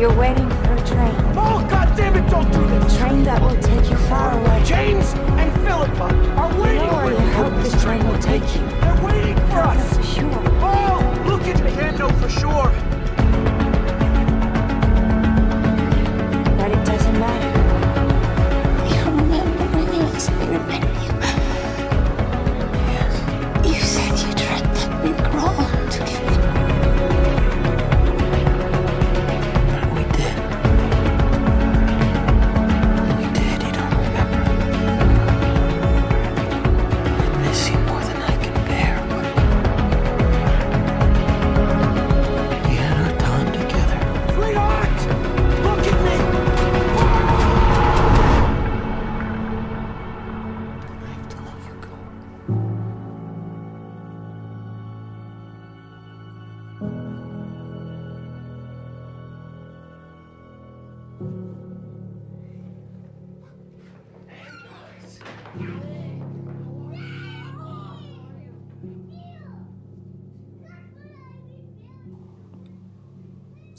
You're 0.00 0.14
waiting 0.16 0.48
for 0.48 0.72
a 0.72 0.86
train. 0.86 1.14
Oh, 1.36 1.66
God 1.68 1.94
damn 1.94 2.16
it, 2.16 2.28
don't 2.30 2.50
do 2.50 2.64
A 2.64 2.68
this! 2.80 2.96
train 2.96 3.22
that 3.24 3.42
will 3.42 3.60
take 3.60 3.90
you 3.90 3.96
far 4.08 4.32
away. 4.40 4.62
James 4.64 5.12
and 5.12 5.52
Philippa 5.62 6.04
are 6.40 6.52
You 6.54 6.62
waiting 6.62 6.86
know 6.86 7.00
for 7.00 7.10
you 7.10 7.18
you. 7.18 7.32
hope 7.34 7.62
this 7.62 7.82
train 7.82 8.08
will 8.08 8.18
take 8.18 8.42
you. 8.56 8.62
They're 8.80 9.04
waiting 9.04 9.36
for 9.48 9.60
Not 9.60 9.76
us. 9.76 9.96
for 9.98 10.02
sure. 10.02 10.42
Oh, 10.62 11.24
look 11.26 11.42
at 11.42 11.62
me. 11.62 11.70
Can't 11.72 11.98
know 11.98 12.08
for 12.08 12.30
sure. 12.30 12.72
But 16.56 16.70
it 16.72 16.82
doesn't 16.86 17.18
matter. 17.20 17.52
You 18.94 19.04
remember 19.04 19.64
when 19.76 19.86
you 19.94 20.00
asked 20.16 20.32
me 20.32 20.46
to 20.46 20.58
marry 20.60 20.89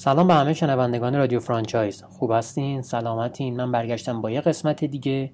سلام 0.01 0.27
به 0.27 0.33
همه 0.33 0.53
شنوندگان 0.53 1.15
رادیو 1.15 1.39
فرانچایز. 1.39 2.03
خوب 2.03 2.31
هستین؟ 2.31 2.81
سلامتین؟ 2.81 3.57
من 3.57 3.71
برگشتم 3.71 4.21
با 4.21 4.31
یه 4.31 4.41
قسمت 4.41 4.83
دیگه 4.83 5.31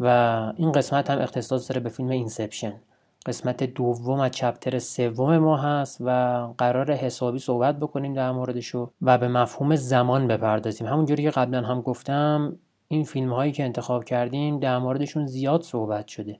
و 0.00 0.06
این 0.56 0.72
قسمت 0.72 1.10
هم 1.10 1.18
اختصاص 1.18 1.70
داره 1.70 1.80
به 1.80 1.88
فیلم 1.88 2.08
اینسپشن. 2.08 2.74
قسمت 3.26 3.62
دوم 3.62 4.20
از 4.20 4.30
chapter 4.30 4.78
سوم 4.78 5.38
ما 5.38 5.56
هست 5.56 5.98
و 6.00 6.10
قراره 6.58 6.92
حسابی 6.92 7.38
صحبت 7.38 7.78
بکنیم 7.78 8.14
در 8.14 8.32
موردش 8.32 8.90
و 9.02 9.18
به 9.18 9.28
مفهوم 9.28 9.76
زمان 9.76 10.28
بپردازیم. 10.28 10.86
همونجوری 10.86 11.22
که 11.22 11.30
قبلا 11.30 11.62
هم 11.62 11.80
گفتم 11.80 12.56
این 12.88 13.04
فیلم 13.04 13.32
هایی 13.32 13.52
که 13.52 13.64
انتخاب 13.64 14.04
کردیم 14.04 14.58
در 14.58 14.78
موردشون 14.78 15.26
زیاد 15.26 15.62
صحبت 15.62 16.08
شده. 16.08 16.38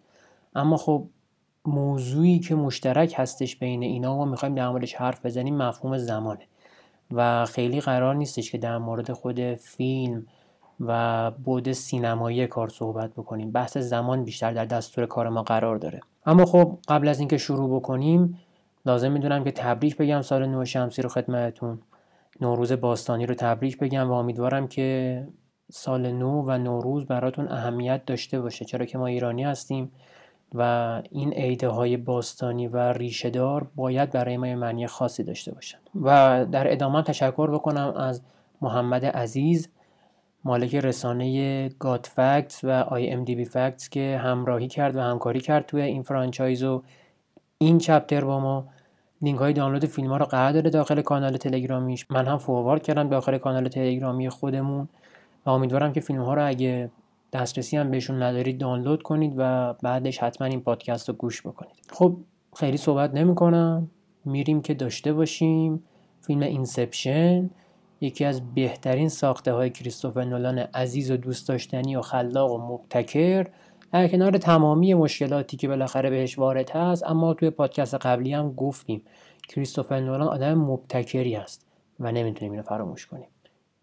اما 0.55 0.77
خب 0.77 1.07
موضوعی 1.65 2.39
که 2.39 2.55
مشترک 2.55 3.15
هستش 3.17 3.57
بین 3.57 3.83
اینا 3.83 4.15
و 4.15 4.17
ما 4.17 4.25
می‌خوایم 4.25 4.55
در 4.55 4.69
موردش 4.69 4.95
حرف 4.95 5.27
بزنیم 5.27 5.57
مفهوم 5.57 5.99
زمانه. 5.99 6.47
و 7.11 7.47
خیلی 7.47 7.81
قرار 7.81 8.15
نیستش 8.15 8.53
که 8.53 8.59
در 8.59 8.79
مورد 8.79 9.13
خود 9.13 9.55
فیلم 9.55 10.27
و 10.81 11.31
بود 11.31 11.73
سینمایی 11.73 12.47
کار 12.47 12.69
صحبت 12.69 13.11
بکنیم. 13.11 13.51
بحث 13.53 13.77
زمان 13.77 14.25
بیشتر 14.25 14.53
در 14.53 14.65
دستور 14.65 15.07
کار 15.07 15.29
ما 15.29 15.43
قرار 15.43 15.77
داره. 15.77 16.01
اما 16.27 16.45
خب 16.45 16.79
قبل 16.89 17.09
از 17.09 17.19
اینکه 17.19 17.39
شروع 17.39 17.77
بکنیم 17.77 18.39
لازم 18.87 19.13
می‌دونم 19.13 19.45
که 19.45 19.53
تبریک 19.53 19.97
بگم 19.97 20.23
سال 20.23 20.47
نو 20.47 20.65
شمسی 20.65 21.03
رو 21.03 21.09
خدمتتون. 21.09 21.79
نوروز 22.41 22.73
باستانی 22.73 23.27
رو 23.27 23.35
تبریک 23.35 23.79
بگم 23.79 24.11
و 24.11 24.13
امیدوارم 24.13 24.69
که 24.69 25.29
سال 25.73 26.13
نو 26.13 26.43
و 26.47 26.59
نوروز 26.59 27.07
براتون 27.07 27.49
اهمیت 27.49 28.07
داشته 28.07 28.41
باشه. 28.41 28.65
چرا 28.65 28.87
که 28.87 28.99
ما 28.99 29.07
ایرانی 29.07 29.45
هستیم. 29.45 29.93
و 30.55 31.03
این 31.11 31.33
عیده 31.33 31.69
های 31.69 31.97
باستانی 31.97 32.69
و 32.69 32.93
ریشهدار 32.93 33.71
باید 33.77 34.11
برای 34.11 34.37
ما 34.37 34.55
معنی 34.55 34.87
خاصی 34.87 35.23
داشته 35.23 35.55
باشن 35.55 35.79
و 36.03 36.47
در 36.53 36.73
ادامه 36.73 37.03
تشکر 37.03 37.51
بکنم 37.51 37.95
از 37.97 38.23
محمد 38.61 39.05
عزیز 39.05 39.69
مالک 40.45 40.75
رسانه 40.75 41.69
God 41.69 42.07
Facts 42.07 42.65
و 42.65 42.71
IMDb 42.71 43.45
Facts 43.45 43.89
که 43.89 44.21
همراهی 44.23 44.69
کرد 44.69 44.97
و 44.97 45.01
همکاری 45.01 45.41
کرد 45.41 45.67
توی 45.67 45.83
این 45.83 46.03
franchise 46.03 46.63
و 46.63 46.83
این 47.59 47.79
chapter 47.79 48.25
با 48.25 48.41
ما. 48.41 48.69
لینک 49.23 49.39
های 49.39 49.53
دانلود 49.53 49.85
فیلم 49.85 50.11
ها 50.11 50.17
رو 50.17 50.27
قرار 50.27 50.53
داده 50.53 50.71
داخل 50.71 51.03
کانال 51.03 51.37
تلگرامیش 51.37 52.07
من 52.11 52.27
هم 52.27 52.39
forward 52.39 52.83
کردم 52.83 53.09
داخل 53.09 53.39
کانال 53.39 53.69
تلگرامی 53.69 54.29
خودمون 54.29 54.89
و 55.47 55.51
امیدوارم 55.51 55.93
که 55.93 56.01
فیلم 56.01 56.23
ها 56.23 56.35
رو 56.35 56.49
اگه 56.49 56.91
دسترسی 57.33 57.77
هم 57.77 57.91
بهشون 57.91 58.23
ندارید 58.23 58.59
دانلود 58.59 59.03
کنید 59.03 59.35
و 59.37 59.73
بعدش 59.73 60.19
حتما 60.19 60.47
این 60.47 60.61
پادکست 60.61 61.09
رو 61.09 61.15
گوش 61.15 61.43
بکنید. 61.43 61.87
خب 61.91 62.17
خیلی 62.57 62.77
صحبت 62.77 63.15
نمی 63.15 63.35
کنم 63.35 63.91
میریم 64.25 64.63
که 64.63 64.75
داشته 64.75 65.13
باشیم 65.13 65.83
فیلم 66.21 66.41
Inception. 66.41 67.51
یکی 68.01 68.25
از 68.25 68.55
بهترین 68.55 69.09
ساخته 69.09 69.53
های 69.53 69.71
کریستوفر 69.71 70.25
نولان 70.25 70.59
عزیز 70.59 71.11
و 71.11 71.17
دوست 71.17 71.49
داشتنی 71.49 71.97
و 71.97 72.01
خلاق 72.01 72.53
و 72.53 72.59
مبتکر. 72.59 73.47
در 73.93 74.09
کنار 74.09 74.39
تمامی 74.39 74.95
مشکلاتی 74.95 75.57
که 75.57 75.69
بالاخره 75.69 76.11
بهش 76.11 76.39
وارد 76.39 76.71
هست 76.71 77.05
اما 77.05 77.35
توی 77.35 77.51
پادکست 77.51 77.95
قبلی 77.95 78.33
هم 78.33 78.53
گفتیم 78.53 79.03
کریستوفر 79.49 80.01
نولان 80.01 80.29
آدم 80.29 80.55
مبتکری 80.55 81.37
است 81.37 81.67
و 82.01 82.13
نمی‌تونیم 82.13 82.53
اینو 82.53 82.63
فراموش 82.63 83.07
کنیم 83.07 83.29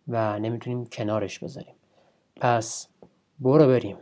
و 0.07 0.39
نمی‌تونیم 0.39 0.85
کنارش 0.85 1.39
بذاریم. 1.39 1.75
پس 2.35 2.88
برو 3.40 3.68
بریم 3.68 3.97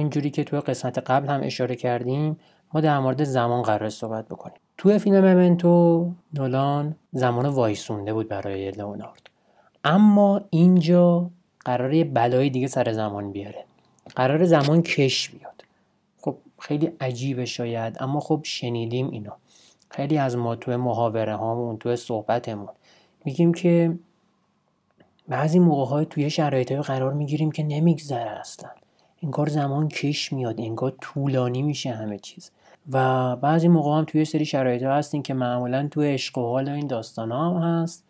همینجوری 0.00 0.30
که 0.30 0.44
توی 0.44 0.60
قسمت 0.60 0.98
قبل 0.98 1.28
هم 1.28 1.40
اشاره 1.42 1.76
کردیم 1.76 2.36
ما 2.74 2.80
در 2.80 2.98
مورد 2.98 3.24
زمان 3.24 3.62
قرار 3.62 3.88
صحبت 3.88 4.28
بکنیم. 4.28 4.56
توی 4.78 4.98
فیلم 4.98 5.20
ممنتو 5.20 6.12
نولان 6.34 6.96
زمان 7.12 7.46
وایسونده 7.46 8.12
بود 8.12 8.28
برای 8.28 8.70
لئونارد 8.70 9.30
اما 9.84 10.40
اینجا 10.50 11.30
قراره 11.64 11.96
یه 11.96 12.04
بلای 12.04 12.50
دیگه 12.50 12.66
سر 12.66 12.92
زمان 12.92 13.32
بیاره. 13.32 13.64
قرار 14.16 14.44
زمان 14.44 14.82
کش 14.82 15.30
بیاد. 15.30 15.64
خب 16.20 16.36
خیلی 16.58 16.92
عجیبه 17.00 17.44
شاید 17.44 17.96
اما 18.00 18.20
خب 18.20 18.40
شنیدیم 18.44 19.10
اینو. 19.10 19.30
خیلی 19.90 20.18
از 20.18 20.36
ما 20.36 20.56
توی 20.56 20.76
محاوره 20.76 21.36
هامون 21.36 21.76
توی 21.76 21.96
صحبتمون 21.96 22.68
میگیم 23.24 23.54
که 23.54 23.98
بعضی 25.28 25.58
موقع 25.58 25.84
های 25.84 26.06
توی 26.06 26.30
شرایط 26.30 26.72
قرار 26.72 27.12
می‌گیریم 27.12 27.50
که 27.50 27.62
نمیگذره 27.62 28.30
اصلا. 28.30 28.70
انگار 29.22 29.48
زمان 29.48 29.88
کش 29.88 30.32
میاد 30.32 30.60
انگار 30.60 30.94
طولانی 31.00 31.62
میشه 31.62 31.90
همه 31.90 32.18
چیز. 32.18 32.50
و 32.90 33.36
بعضی 33.36 33.68
موقع 33.68 33.98
هم 33.98 34.04
توی 34.04 34.24
سری 34.24 34.44
شرایط 34.44 34.82
هستین 34.82 35.22
که 35.22 35.34
معمولا 35.34 35.88
توی 35.90 36.12
عشق 36.12 36.38
و 36.38 36.42
حال 36.42 36.68
این 36.68 36.86
داستان 36.86 37.32
هم 37.32 37.56
هست 37.56 38.04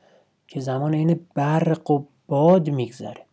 که 0.49 0.61
زمان 0.61 0.95
این 0.95 1.21
برق 1.35 1.91
و 1.91 2.05
باد 2.29 2.71
میگذره. 2.71 3.25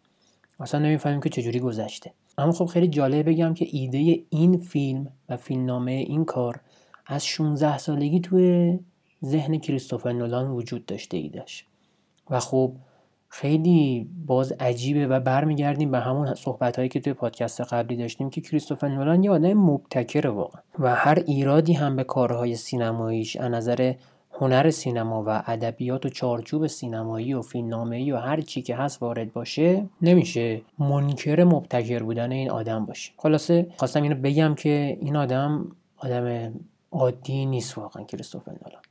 اصلا 0.59 0.79
نمی‌فهمیم 0.79 1.19
که 1.19 1.29
چجوری 1.29 1.59
گذشته. 1.59 2.11
اما 2.37 2.51
خب 2.51 2.65
خیلی 2.65 2.87
جالب 2.87 3.29
بگم 3.29 3.53
که 3.53 3.67
ایده 3.71 4.19
این 4.29 4.57
فیلم 4.57 5.07
و 5.29 5.37
فیلمنامه 5.37 5.91
این 5.91 6.25
کار 6.25 6.59
از 7.05 7.25
16 7.25 7.77
سالگی 7.77 8.19
توی 8.19 8.79
ذهن 9.25 9.57
کریستوفر 9.57 10.11
نولان 10.11 10.47
وجود 10.47 10.85
داشته 10.85 11.17
ایدش 11.17 11.65
و 12.29 12.39
خب 12.39 12.71
خیلی 13.39 14.09
باز 14.25 14.51
عجیبه 14.51 15.07
و 15.07 15.19
برمیگردیم 15.19 15.91
به 15.91 15.99
همون 15.99 16.35
صحبت 16.35 16.75
هایی 16.75 16.89
که 16.89 16.99
توی 16.99 17.13
پادکست 17.13 17.61
قبلی 17.61 17.97
داشتیم 17.97 18.29
که 18.29 18.41
کریستوفر 18.41 18.87
نولان 18.87 19.23
یه 19.23 19.31
آدم 19.31 19.53
مبتکره 19.53 20.29
واقعا 20.29 20.61
و 20.79 20.95
هر 20.95 21.23
ایرادی 21.27 21.73
هم 21.73 21.95
به 21.95 22.03
کارهای 22.03 22.55
سینماییش 22.55 23.35
از 23.35 23.51
نظر 23.51 23.93
هنر 24.31 24.69
سینما 24.69 25.23
و 25.27 25.43
ادبیات 25.47 26.05
و 26.05 26.09
چارچوب 26.09 26.67
سینمایی 26.67 27.33
و 27.33 27.41
فیلمنامه‌ای 27.41 28.11
و 28.11 28.17
هر 28.17 28.41
چی 28.41 28.61
که 28.61 28.75
هست 28.75 29.01
وارد 29.01 29.33
باشه 29.33 29.85
نمیشه 30.01 30.61
منکر 30.79 31.43
مبتکر 31.43 32.03
بودن 32.03 32.31
این 32.31 32.51
آدم 32.51 32.85
باشه. 32.85 33.11
خلاصه 33.17 33.67
خواستم 33.77 34.03
اینو 34.03 34.15
بگم 34.15 34.55
که 34.55 34.97
این 35.01 35.15
آدم 35.15 35.71
آدم 35.97 36.53
عادی 36.91 37.45
نیست 37.45 37.77
واقعا 37.77 38.03
کریستوفر 38.03 38.51
نولان. 38.51 38.81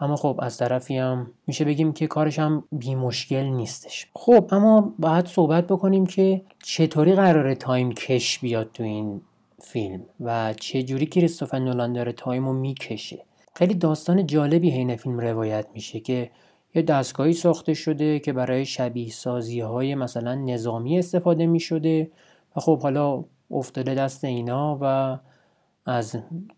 اما 0.00 0.16
خب 0.16 0.38
از 0.42 0.56
طرفی 0.56 0.96
هم 0.96 1.30
میشه 1.46 1.64
بگیم 1.64 1.92
که 1.92 2.06
کارش 2.06 2.38
هم 2.38 2.64
بی 2.72 2.94
مشکل 2.94 3.42
نیستش. 3.42 4.06
خب 4.14 4.48
اما 4.50 4.94
باید 4.98 5.26
صحبت 5.26 5.66
بکنیم 5.66 6.06
که 6.06 6.42
چطوری 6.62 7.12
قراره 7.14 7.54
time 7.54 7.92
کش 7.92 8.38
بیاد 8.38 8.70
تو 8.74 8.82
این 8.82 9.20
فیلم 9.60 10.02
و 10.20 10.54
چه 10.54 10.82
جوری 10.82 11.06
کریستوفر 11.06 11.58
نولان 11.58 11.92
داره 11.92 12.12
time 12.12 12.46
رو 12.46 12.52
می‌کشه. 12.52 13.24
خیلی 13.54 13.74
داستان 13.74 14.26
جالبی 14.26 14.70
حین 14.70 14.96
فیلم 14.96 15.20
روایت 15.20 15.66
میشه 15.74 16.00
که 16.00 16.30
یه 16.74 16.82
دستگاهی 16.82 17.32
ساخته 17.32 17.74
شده 17.74 18.18
که 18.18 18.32
برای 18.32 18.66
شبیه 18.66 19.10
سازی 19.10 19.60
های 19.60 19.94
مثلا 19.94 20.34
نظامی 20.34 20.98
استفاده 20.98 21.46
می 21.46 21.60
شده 21.60 22.10
و 22.56 22.60
خب 22.60 22.82
حالا 22.82 23.24
افتاده 23.50 23.94
دست 23.94 24.24
اینا 24.24 24.78
و 24.80 25.18
از 25.86 26.16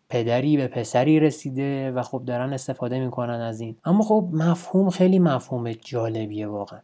پدری 0.09 0.57
به 0.57 0.69
پسری 0.69 1.21
رسیده 1.21 1.91
و 1.91 2.03
خب 2.03 2.23
دارن 2.27 2.53
استفاده 2.53 3.01
می‌کنن 3.01 3.41
از 3.41 3.61
این. 3.61 3.77
اما 3.85 4.05
خب 4.05 4.29
مفهوم 4.33 4.91
خیلی 4.91 5.19
مفهوم 5.19 5.73
جالبیه 5.73 6.47
واقعا. 6.47 6.81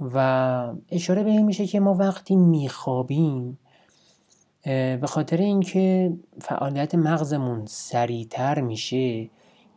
و 0.00 0.72
اشاره 0.90 1.22
به 1.22 1.30
این 1.30 1.46
میشه 1.46 1.66
که 1.66 1.80
ما 1.80 1.94
وقتی 1.94 2.36
میخوابیم 2.36 3.58
به 4.64 5.06
خاطر 5.06 5.36
اینکه 5.36 6.12
فعالیت 6.40 6.94
مغزمون 6.94 7.66
سریعتر 7.66 8.60
میشه 8.60 9.30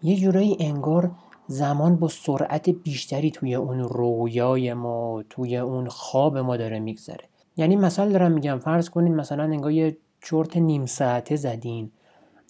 یه 0.03 0.15
جورایی 0.15 0.57
انگار 0.59 1.11
زمان 1.47 1.95
با 1.95 2.07
سرعت 2.07 2.69
بیشتری 2.69 3.31
توی 3.31 3.55
اون 3.55 3.79
رویای 3.79 4.73
ما 4.73 5.23
توی 5.29 5.57
اون 5.57 5.89
خواب 5.89 6.37
ما 6.37 6.57
داره 6.57 6.79
میگذره. 6.79 7.25
یعنی 7.57 7.75
مثلا 7.75 8.09
دارم 8.09 8.31
میگم 8.31 8.59
فرض 8.59 8.89
کنین 8.89 9.15
مثلا 9.15 9.43
انگار 9.43 9.71
یه 9.71 9.97
چرت 10.23 10.57
نیم 10.57 10.85
ساعته 10.85 11.35
زدین 11.35 11.91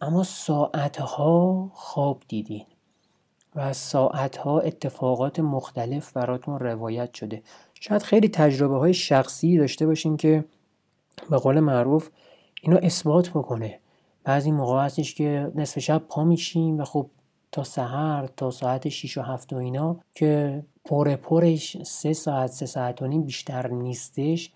اما 0.02 0.24
ساعتها 0.24 1.70
خواب 1.74 2.24
دیدین 2.28 2.66
و 3.56 3.74
ساعتها 3.74 4.60
اتفاقات 4.60 5.40
مختلف 5.40 6.14
براتون 6.14 6.60
روایت 6.60 7.14
شده. 7.14 7.44
شاید 7.74 8.04
خیلی 8.04 8.30
تجربه 8.30 8.78
های 8.78 8.94
شخصی 8.94 9.58
داشته 9.58 9.86
باشین 9.86 10.18
که 10.18 10.46
به 11.30 11.38
قول 11.38 11.60
معروف 11.60 12.10
اینو 12.62 12.80
اثبات 12.84 13.30
بکنه. 13.30 13.80
بعضی 14.24 14.52
موقع 14.52 14.86
هستش 14.86 15.16
که 15.16 15.52
نصف 15.56 15.80
شب 15.80 16.04
پا 16.10 16.24
میشیم 16.24 16.80
و 16.80 16.86
خب 16.86 17.10
تا 17.52 17.64
سحر 17.64 18.28
تا 18.38 18.52
ساعت 18.52 18.90
6 18.90 19.18
و 19.18 19.22
7 19.22 19.54
و 19.54 19.56
اینا 19.56 20.00
که 20.16 20.64
پر 20.86 21.16
پرش 21.16 21.84
سه 21.84 22.14
ساعت 22.14 22.52
سه 22.52 22.66
ساعت 22.66 23.02
و 23.02 23.08
نیم 23.08 23.24
بیشتر 23.24 23.68
نیستش. 23.68 24.52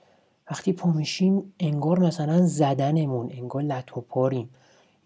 وقتی 0.52 0.74
پا 0.74 0.92
میشیم 0.92 1.54
انگار 1.60 2.00
مثلا 2.00 2.46
زدنمون 2.46 3.30
انگار 3.32 3.64
لط 3.64 3.98
و 3.98 4.02
پاریم. 4.02 4.50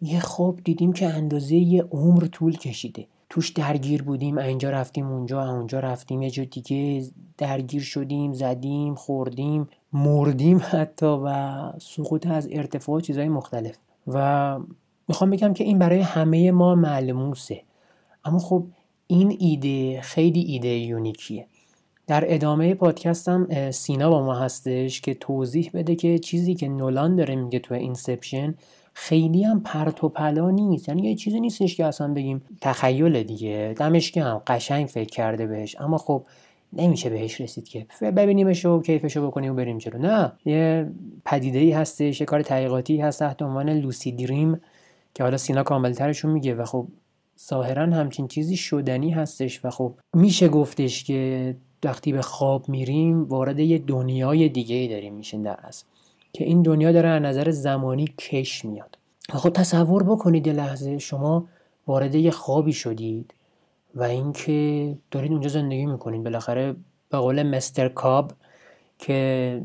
یه 0.01 0.19
خواب 0.19 0.59
دیدیم 0.63 0.93
که 0.93 1.07
اندازه 1.07 1.55
یه 1.55 1.83
عمر 1.83 2.25
طول 2.25 2.57
کشیده. 2.57 3.07
توش 3.29 3.49
درگیر 3.49 4.03
بودیم 4.03 4.37
اینجا 4.37 4.69
رفتیم 4.69 5.07
اونجا 5.07 5.49
اونجا 5.49 5.79
رفتیم. 5.79 6.21
یه 6.21 6.29
جا 6.29 6.43
دیگه 6.43 7.07
درگیر 7.37 7.81
شدیم 7.81 8.33
زدیم 8.33 8.95
خوردیم 8.95 9.67
مردیم 9.93 10.61
حتی 10.69 11.05
و 11.05 11.71
سقوط 11.79 12.27
از 12.27 12.47
ارتفاع 12.51 13.01
چیزهای 13.01 13.29
مختلف. 13.29 13.75
و 14.07 14.59
می‌خوام 15.07 15.29
بگم 15.29 15.53
که 15.53 15.63
این 15.63 15.79
برای 15.79 15.99
همه 15.99 16.51
ما 16.51 16.75
ملموسه 16.75 17.61
اما 18.25 18.39
خب 18.39 18.63
این 19.07 19.37
ایده 19.39 20.01
خیلی 20.01 20.39
ایده 20.39 20.67
یونیکیه. 20.67 21.47
در 22.07 22.33
ادامه 22.33 22.73
پادکستم 22.73 23.71
سینا 23.71 24.09
با 24.09 24.25
ما 24.25 24.35
هستش 24.35 25.01
که 25.01 25.13
توضیح 25.13 25.71
بده 25.73 25.95
که 25.95 26.19
چیزی 26.19 26.55
که 26.55 26.67
نولان 26.67 27.15
داره 27.15 27.35
میگه 27.35 27.59
تو 27.59 27.73
Inception 27.73 28.55
خیلی 28.93 29.43
هم 29.43 29.59
پرت 29.59 30.03
و 30.03 30.09
پلا 30.09 30.49
نیست. 30.49 30.89
یعنی 30.89 31.09
یه 31.09 31.15
چیزی 31.15 31.39
نیستش 31.39 31.75
که 31.75 31.85
اصلا 31.85 32.13
بگیم 32.13 32.41
تخیل 32.61 33.23
دیگه. 33.23 33.75
دمش 33.77 34.17
هم 34.17 34.41
قشنگ 34.47 34.87
فکر 34.87 35.09
کرده 35.09 35.47
بهش. 35.47 35.75
اما 35.79 35.97
خب 35.97 36.25
نمیشه 36.73 37.09
بهش 37.09 37.41
رسید 37.41 37.67
که. 37.67 37.85
ببینیمش 38.01 38.65
و 38.65 38.81
کیفشو 38.81 39.27
بکنیم 39.27 39.51
و 39.51 39.55
بریم 39.55 39.77
جلو. 39.77 39.97
نه 39.97 40.31
یه 40.45 40.91
پدیده 41.25 41.59
ای 41.59 41.71
هستش 41.71 42.19
یه 42.19 42.25
کار 42.25 42.41
تحقیقاتی 42.41 42.97
هست 42.97 43.19
تحت 43.19 43.41
عنوان 43.41 43.69
lucid 43.69 44.11
dream 44.11 44.61
که 45.13 45.23
حالا 45.23 45.37
سینا 45.37 45.63
کاملترشون 45.63 46.31
میگه 46.31 46.55
و 46.55 46.65
خب 46.65 46.87
ظاهرا 47.47 47.83
همچین 47.83 48.27
چیزی 48.27 48.57
شدنی 48.57 49.11
هستش 49.11 49.65
و 49.65 49.69
خب 49.69 49.93
میشه 50.13 50.47
گفتش 50.47 51.03
که 51.03 51.55
وقتی 51.85 52.13
به 52.13 52.21
خواب 52.21 52.69
میریم 52.69 53.23
وارد 53.23 53.59
یه 53.59 53.77
دنیای 53.77 54.49
دیگه 54.49 54.75
ای 54.75 54.87
داریم 54.87 55.13
میشین 55.13 55.41
در 55.41 55.59
اصل 55.63 55.85
که 56.33 56.45
این 56.45 56.61
دنیا 56.61 56.91
داره 56.91 57.09
از 57.09 57.21
نظر 57.21 57.51
زمانی 57.51 58.07
کش 58.07 58.65
میاد. 58.65 58.97
خب 59.29 59.49
تصور 59.49 60.03
بکنید 60.03 60.47
یه 60.47 60.53
لحظه 60.53 60.97
شما 60.97 61.45
وارد 61.87 62.15
یه 62.15 62.31
خوابی 62.31 62.73
شدید 62.73 63.33
و 63.95 64.03
اینکه 64.03 64.97
دارید 65.11 65.31
اونجا 65.31 65.49
زندگی 65.49 65.85
می‌کنید. 65.85 66.23
بالاخره 66.23 66.75
به 67.09 67.17
قول 67.17 67.43
مستر 67.43 67.89
کاب 67.89 68.31
که 68.99 69.61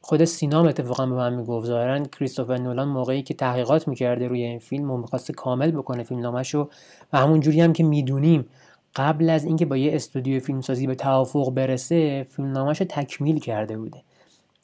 خود 0.00 0.24
سینام 0.24 0.66
اتفاقا 0.66 1.06
به 1.06 1.14
من 1.14 1.34
می‌گفت 1.34 1.66
ظاهرا 1.66 1.98
کریستوفر 1.98 2.56
نولان 2.58 2.88
موقعی 2.88 3.22
که 3.22 3.34
تحقیقات 3.34 3.88
می‌کرده 3.88 4.28
روی 4.28 4.42
این 4.42 4.58
فیلم 4.58 4.90
و 4.90 4.96
می‌خواسته 4.96 5.32
کامل 5.32 5.70
بکنه 5.70 6.02
فیلم 6.02 6.20
نامشو 6.20 6.68
و 7.12 7.18
همون 7.18 7.40
جوری 7.40 7.60
هم 7.60 7.72
که 7.72 7.84
می‌دونیم 7.84 8.46
قبل 8.96 9.30
از 9.30 9.44
اینکه 9.44 9.66
با 9.66 9.76
یه 9.76 9.94
استودیو 9.94 10.40
فیلمسازی 10.40 10.86
به 10.86 10.94
توافق 10.94 11.50
برسه 11.50 12.26
فیلم 12.30 12.52
نامش 12.52 12.78
تکمیل 12.78 13.38
کرده 13.38 13.78
بوده. 13.78 14.02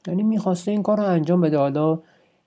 یعنی 0.06 0.22
می‌خواسته 0.22 0.70
این 0.70 0.82
کار 0.82 0.96
رو 0.96 1.04
انجام 1.04 1.40
بده. 1.40 1.58
حالا 1.58 1.98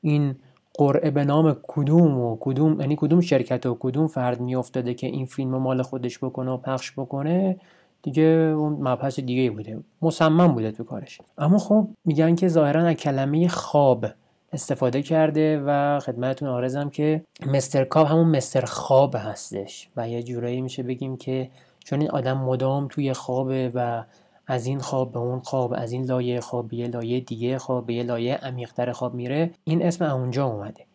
این 0.01 0.35
قرعه 0.73 1.11
به 1.11 1.23
نام 1.23 1.55
کدوم 1.67 2.19
و 2.19 2.37
کدوم 2.39 2.79
یعنی 2.81 2.95
کدوم 2.99 3.21
شرکت 3.21 3.65
و 3.65 3.77
کدوم 3.79 4.07
فرد 4.07 4.41
میافتاده 4.41 4.93
که 4.93 5.07
این 5.07 5.25
فیلم 5.25 5.57
مال 5.57 5.81
خودش 5.81 6.17
بکنه 6.17 6.51
و 6.51 6.57
پخش 6.57 6.91
بکنه 6.91 7.57
دیگه 8.01 8.23
اون 8.57 8.73
مبحث 8.73 9.19
دیگه 9.19 9.51
بوده. 9.51 9.79
مصمم 10.01 10.47
بوده 10.47 10.71
تو 10.71 10.83
کارش. 10.83 11.21
اما 11.37 11.57
خب 11.57 11.87
میگن 12.05 12.35
که 12.35 12.47
ظاهرا 12.47 12.87
از 12.87 12.95
کلمه 12.95 13.47
خواب 13.47 14.05
استفاده 14.53 15.01
کرده 15.01 15.63
و 15.65 15.99
خدمتتون 15.99 16.49
آرزم 16.49 16.89
که 16.89 17.23
مستر 17.47 17.83
کاب 17.83 18.07
همون 18.07 18.27
مستر 18.27 18.65
خواب 18.65 19.15
هستش. 19.17 19.89
و 19.97 20.09
یه 20.09 20.23
جورایی 20.23 20.61
میشه 20.61 20.83
بگیم 20.83 21.17
که 21.17 21.49
چون 21.83 22.01
این 22.01 22.11
آدم 22.11 22.37
مدام 22.37 22.87
توی 22.87 23.13
خوابه 23.13 23.71
و 23.73 24.03
از 24.47 24.65
این 24.65 24.79
خواب 24.79 25.11
به 25.11 25.19
اون 25.19 25.39
خواب 25.39 25.73
از 25.77 25.91
این 25.91 26.05
لایه 26.05 26.41
خواب 26.41 26.67
به 26.67 26.75
یه 26.75 26.87
لایه 26.87 27.19
دیگه 27.19 27.57
خواب 27.57 27.85
به 27.85 27.93
یه 27.93 28.03
لایه 28.03 28.35
عمیقتر 28.35 28.91
خواب 28.91 29.13
میره 29.13 29.51
این 29.63 29.85
اسم 29.85 30.05
اونجا 30.05 30.45
اومده. 30.45 30.85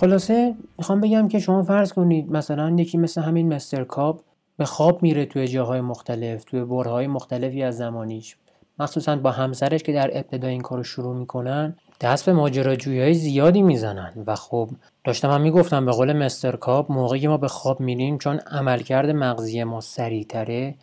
خلاصه 0.00 0.54
می‌خوام 0.78 1.00
بگم 1.00 1.28
که 1.28 1.38
شما 1.38 1.62
فرض 1.62 1.92
کنید 1.92 2.32
مثلا 2.32 2.76
یکی 2.78 2.98
مثل 2.98 3.20
همین 3.20 3.54
مستر 3.54 3.84
کاب 3.84 4.20
به 4.56 4.64
خواب 4.64 5.02
میره 5.02 5.26
توی 5.26 5.48
جاهای 5.48 5.80
مختلف 5.80 6.44
توی 6.44 6.64
برهای 6.64 7.06
مختلفی 7.06 7.62
از 7.62 7.76
زمانیش. 7.76 8.36
مخصوصا 8.78 9.16
با 9.16 9.30
همسرش 9.30 9.82
که 9.82 9.92
در 9.92 10.10
ابتدا 10.12 10.48
این 10.48 10.60
کارو 10.60 10.82
شروع 10.82 11.16
می‌کنن 11.16 11.76
دست 12.00 12.26
به 12.26 12.32
ماجراجویی 12.32 13.00
های 13.00 13.14
زیادی 13.14 13.62
می‌زنن. 13.62 14.12
و 14.26 14.36
خب 14.36 14.68
داشتم 15.04 15.30
هم 15.30 15.40
می‌گفتم 15.40 15.86
به 15.86 15.92
قول 15.92 16.12
مستر 16.12 16.56
کاب 16.56 16.92
موقعی 16.92 17.28
ما 17.28 17.36
به 17.36 17.48
خواب 17.48 17.80
میریم 17.80 18.18
چون 18.18 18.38
عملکرد 18.38 19.10
مغزی 19.10 19.64
ما 19.64 19.80
سریعتره 19.80 20.74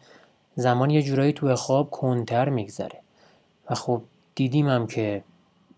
زمان 0.55 0.89
یه 0.89 1.01
جورایی 1.01 1.33
توی 1.33 1.55
خواب 1.55 1.89
کنتر 1.89 2.49
میگذره. 2.49 2.99
و 3.69 3.75
خب 3.75 4.01
دیدیم 4.35 4.69
هم 4.69 4.87
که 4.87 5.23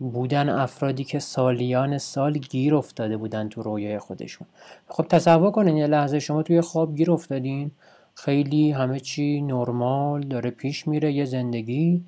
بودن 0.00 0.48
افرادی 0.48 1.04
که 1.04 1.18
سالیان 1.18 1.98
سال 1.98 2.32
گیر 2.32 2.74
افتاده 2.74 3.16
بودن 3.16 3.48
تو 3.48 3.62
رویای 3.62 3.98
خودشون. 3.98 4.46
خب 4.88 5.06
تصور 5.06 5.50
کنین 5.50 5.76
یه 5.76 5.86
لحظه 5.86 6.18
شما 6.18 6.42
توی 6.42 6.60
خواب 6.60 6.96
گیر 6.96 7.12
افتادین 7.12 7.70
خیلی 8.14 8.70
همه 8.70 9.00
چی 9.00 9.42
نرمال 9.42 10.20
داره 10.20 10.50
پیش 10.50 10.88
میره 10.88 11.12
یه 11.12 11.24
زندگی 11.24 12.04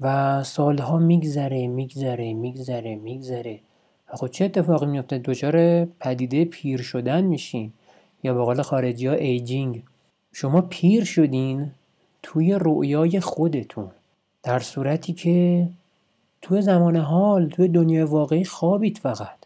و 0.00 0.42
سالها 0.44 0.98
میگذره 0.98 1.66
میگذره 1.66 2.34
میگذره 2.34 2.96
میگذره. 2.96 3.60
خب 4.06 4.26
چه 4.26 4.44
اتفاقی 4.44 4.86
میفته 4.86 5.18
دچار 5.18 5.84
پدیده 5.84 6.44
پیر 6.44 6.82
شدن 6.82 7.20
میشین 7.24 7.72
یا 8.22 8.34
به 8.34 8.44
قول 8.44 8.62
خارجی 8.62 9.06
ها 9.06 9.14
ایجینگ. 9.14 9.82
شما 10.32 10.60
پیر 10.60 11.04
شدین 11.04 11.70
توی 12.22 12.58
رؤیای 12.60 13.20
خودتون. 13.20 13.90
در 14.42 14.58
صورتی 14.58 15.12
که 15.12 15.68
توی 16.42 16.62
زمان 16.62 16.96
حال 16.96 17.48
توی 17.48 17.68
دنیای 17.68 18.02
واقعی 18.02 18.44
خوابید 18.44 18.98
فقط. 18.98 19.36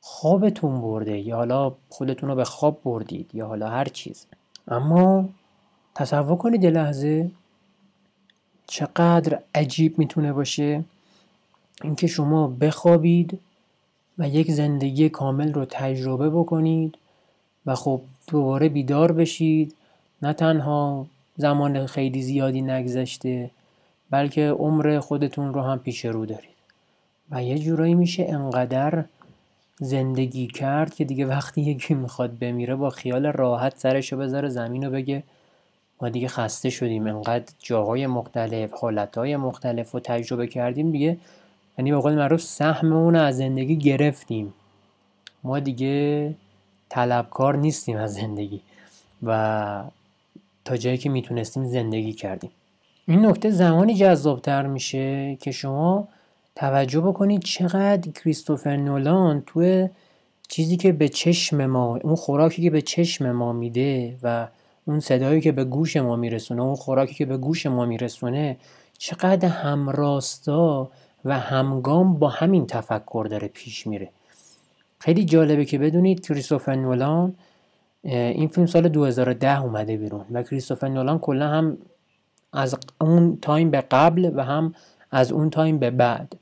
خوابتون 0.00 0.80
برده 0.80 1.18
یا 1.18 1.36
حالا 1.36 1.74
خودتون 1.88 2.28
رو 2.28 2.34
به 2.34 2.44
خواب 2.44 2.80
بردید 2.84 3.30
یا 3.34 3.46
حالا 3.46 3.68
هر 3.68 3.84
چیز. 3.84 4.26
اما 4.68 5.28
تصور 5.94 6.36
کنید 6.36 6.66
لحظه 6.66 7.30
چقدر 8.66 9.38
عجیب 9.54 9.98
می‌تونه 9.98 10.32
باشه 10.32 10.84
اینکه 11.82 12.06
شما 12.06 12.48
بخوابید 12.48 13.38
و 14.18 14.28
یک 14.28 14.50
زندگی 14.50 15.08
کامل 15.08 15.52
رو 15.52 15.64
تجربه 15.64 16.30
بکنید 16.30 16.98
و 17.66 17.74
خب 17.74 18.00
دوباره 18.26 18.68
بیدار 18.68 19.12
بشید. 19.12 19.74
نه 20.22 20.32
تنها 20.32 21.06
زمان 21.36 21.86
خیلی 21.86 22.22
زیادی 22.22 22.62
نگذشته 22.62 23.50
بلکه 24.14 24.50
عمر 24.50 24.98
خودتون 25.00 25.54
رو 25.54 25.62
هم 25.62 25.78
پیش 25.78 26.04
رو 26.04 26.26
دارید. 26.26 26.54
و 27.30 27.42
یه 27.42 27.58
جورایی 27.58 27.94
میشه 27.94 28.26
انقدر 28.28 29.04
زندگی 29.80 30.46
کرد 30.46 30.94
که 30.94 31.04
دیگه 31.04 31.26
وقتی 31.26 31.60
یکی 31.60 31.94
می‌خواد 31.94 32.38
بمیره 32.38 32.74
با 32.74 32.90
خیال 32.90 33.26
راحت 33.26 33.78
سرشو 33.78 34.16
بذاره 34.16 34.48
زمین 34.48 34.86
و 34.86 34.90
بگه 34.90 35.22
ما 36.00 36.08
دیگه 36.08 36.28
خسته 36.28 36.70
شدیم. 36.70 37.06
انقدر 37.06 37.52
جاهای 37.58 38.06
مختلف 38.06 38.72
حالتهای 38.72 39.36
مختلف 39.36 39.90
رو 39.90 40.00
تجربه 40.00 40.46
کردیم 40.46 40.90
دیگه. 40.90 41.18
یعنی 41.78 41.90
به 41.92 41.98
قول 41.98 42.14
معروف 42.14 42.40
سهممون 42.40 43.16
از 43.16 43.36
زندگی 43.36 43.76
گرفتیم. 43.76 44.54
ما 45.42 45.58
دیگه 45.58 46.34
طلبکار 46.88 47.56
نیستیم 47.56 47.96
از 47.96 48.14
زندگی. 48.14 48.60
و 49.22 49.82
تا 50.64 50.76
جایی 50.76 50.98
که 50.98 51.08
می‌تونستیم 51.08 51.64
زندگی 51.64 52.12
کردیم. 52.12 52.50
این 53.06 53.26
نکته 53.26 53.50
زمانی 53.50 53.94
جذابتر 53.94 54.66
میشه 54.66 55.36
که 55.40 55.50
شما 55.50 56.08
توجه 56.56 57.00
بکنید 57.00 57.42
چقدر 57.42 58.10
کریستوفر 58.10 58.76
نولان 58.76 59.42
توی 59.46 59.88
چیزی 60.48 60.76
که 60.76 60.92
به 60.92 61.08
چشم 61.08 61.66
ما 61.66 61.96
اون 61.96 62.14
خوراکی 62.14 62.62
که 62.62 62.70
به 62.70 62.82
چشم 62.82 63.32
ما 63.32 63.52
میده 63.52 64.16
و 64.22 64.48
اون 64.84 65.00
صدایی 65.00 65.40
که 65.40 65.52
به 65.52 65.64
گوش 65.64 65.96
ما 65.96 66.16
میرسونه 66.16 66.62
اون 66.62 66.74
خوراکی 66.74 67.14
که 67.14 67.26
به 67.26 67.36
گوش 67.36 67.66
ما 67.66 67.86
میرسونه 67.86 68.56
چقدر 68.98 69.48
همراستا 69.48 70.90
و 71.24 71.38
همگام 71.38 72.14
با 72.18 72.28
همین 72.28 72.66
تفکر 72.66 73.26
داره 73.30 73.48
پیش 73.48 73.86
میره. 73.86 74.10
خیلی 74.98 75.24
جالبه 75.24 75.64
که 75.64 75.78
بدونید 75.78 76.26
کریستوفر 76.26 76.74
نولان 76.74 77.34
این 78.02 78.48
فیلم 78.48 78.66
سال 78.66 78.88
2010 78.88 79.62
اومده 79.62 79.96
بیرون 79.96 80.24
و 80.30 80.42
کریستوفر 80.42 80.88
نولان 80.88 81.18
کلا 81.18 81.48
هم 81.48 81.78
از 82.54 82.76
اون 83.00 83.38
time 83.42 83.70
به 83.70 83.80
قبل 83.80 84.30
و 84.34 84.44
هم 84.44 84.74
از 85.10 85.32
اون 85.32 85.50
time 85.50 85.78
به 85.78 85.90
بعد 85.90 86.36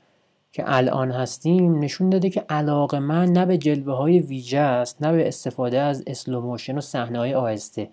که 0.51 0.63
الان 0.65 1.11
هستیم 1.11 1.79
نشون 1.79 2.09
داده 2.09 2.29
که 2.29 2.45
علاقه 2.49 2.99
مند 2.99 3.25
نه 3.25 3.45
به 3.45 3.57
جلوه 3.57 3.95
های 3.95 4.19
ویژه 4.19 4.59
است 4.59 5.01
نه 5.01 5.11
به 5.11 5.27
استفاده 5.27 5.79
از 5.79 6.03
اسلوموشن 6.07 6.77
و 6.77 6.81
صحنه 6.81 7.19
های 7.19 7.33
آهسته. 7.33 7.89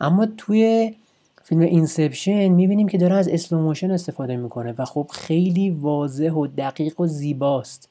اما 0.00 0.26
توی 0.36 0.94
فیلم 1.44 1.60
Inception 1.60 2.48
می‌بینیم 2.48 2.88
که 2.88 2.98
داره 2.98 3.14
از 3.14 3.28
اسلوموشن 3.28 3.90
استفاده 3.90 4.36
می‌کنه 4.36 4.74
و 4.78 4.84
خب 4.84 5.10
خیلی 5.12 5.70
واضح 5.70 6.30
و 6.30 6.46
دقیق 6.46 7.00
و 7.00 7.06
زیباست 7.06 7.88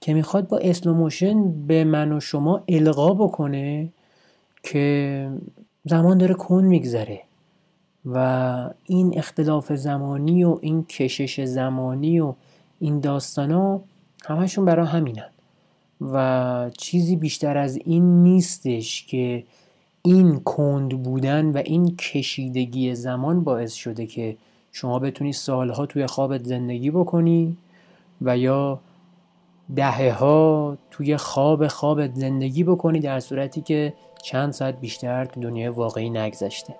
که 0.00 0.14
می‌خواد 0.14 0.48
با 0.48 0.58
اسلوموشن 0.58 1.66
به 1.66 1.84
من 1.84 2.12
و 2.12 2.20
شما 2.20 2.62
القا 2.68 3.14
بکنه 3.14 3.88
که 4.62 5.28
زمان 5.84 6.18
داره 6.18 6.34
کند 6.34 6.64
میگذره. 6.64 7.20
و 8.06 8.70
این 8.84 9.18
اختلاف 9.18 9.72
زمانی 9.72 10.44
و 10.44 10.58
این 10.60 10.84
کشش 10.84 11.44
زمانی 11.44 12.20
و 12.20 12.34
این 12.80 13.00
داستان 13.00 13.50
ها 13.50 13.82
همشون 14.24 14.64
برای 14.64 14.86
همینن. 14.86 15.30
و 16.00 16.70
چیزی 16.78 17.16
بیشتر 17.16 17.58
از 17.58 17.76
این 17.76 18.22
نیستش 18.22 19.06
که 19.06 19.44
این 20.02 20.40
کند 20.40 21.02
بودن 21.02 21.46
و 21.46 21.62
این 21.64 21.96
کشیدگی 21.96 22.94
زمان 22.94 23.44
باعث 23.44 23.74
شده 23.74 24.06
که 24.06 24.36
شما 24.72 24.98
بتونی 24.98 25.32
سالها 25.32 25.86
توی 25.86 26.06
خوابت 26.06 26.44
زندگی 26.44 26.90
بکنی 26.90 27.56
و 28.22 28.38
یا 28.38 28.80
دهه 29.76 30.12
ها 30.12 30.78
توی 30.90 31.16
خواب 31.16 31.68
خوابت 31.68 32.14
زندگی 32.14 32.64
بکنی 32.64 33.00
در 33.00 33.20
صورتی 33.20 33.60
که 33.60 33.94
چند 34.22 34.52
ساعت 34.52 34.80
بیشتر 34.80 35.24
تو 35.24 35.40
دنیای 35.40 35.68
واقعی 35.68 36.10
نگذشته. 36.10 36.74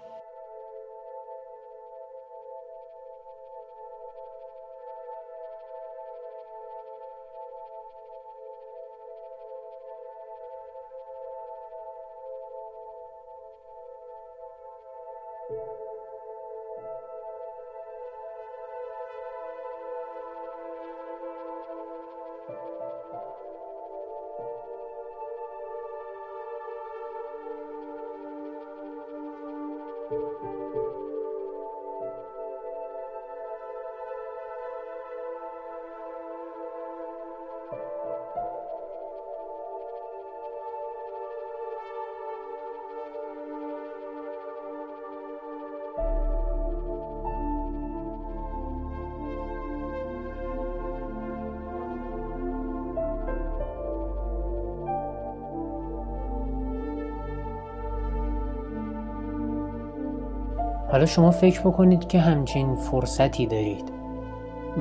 حالا 60.96 61.06
شما 61.06 61.30
فکر 61.30 61.60
بکنید 61.60 62.08
که 62.08 62.20
همچین 62.20 62.74
فرصتی 62.74 63.46
دارید 63.46 63.92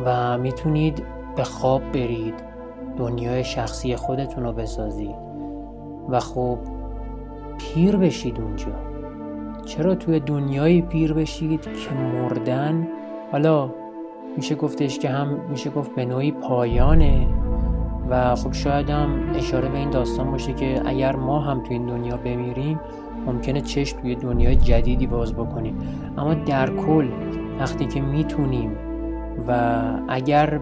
و 0.05 0.37
می‌تونید 0.37 1.03
به 1.35 1.43
خواب 1.43 1.91
برید 1.91 2.33
دنیای 2.97 3.43
شخصی 3.43 3.95
خودتون 3.95 4.43
رو 4.43 4.53
بسازید 4.53 5.15
و 6.09 6.19
خب 6.19 6.57
پیر 7.57 7.97
بشید 7.97 8.41
اونجا. 8.41 8.71
چرا 9.65 9.95
توی 9.95 10.19
دنیای 10.19 10.81
پیر 10.81 11.13
بشید 11.13 11.61
که 11.61 11.93
مردن؟ 11.93 12.87
حالا 13.31 13.69
میشه 14.37 14.55
گفتش 14.55 14.99
که 14.99 15.09
هم 15.09 15.39
میشه 15.49 15.69
گفت 15.69 15.95
به 15.95 16.05
نوعی 16.05 16.31
پایانه 16.31 17.27
و 18.09 18.35
خب 18.35 18.53
شاید 18.53 18.89
هم 18.89 19.31
اشاره 19.35 19.69
به 19.69 19.77
این 19.77 19.89
داستان 19.89 20.31
باشه 20.31 20.53
که 20.53 20.81
اگر 20.85 21.15
ما 21.15 21.39
هم 21.39 21.63
توی 21.63 21.77
این 21.77 21.85
دنیا 21.85 22.17
بمیریم 22.17 22.79
ممکنه 23.25 23.61
چشم 23.61 23.99
توی 24.01 24.15
دنیای 24.15 24.55
جدیدی 24.55 25.07
باز 25.07 25.33
بکنیم 25.33 25.77
اما 26.17 26.33
در 26.33 26.69
کل 26.69 27.07
وقتی 27.59 27.85
که 27.85 28.01
می‌تونیم 28.01 28.71
و 29.47 29.81
اگر 30.07 30.59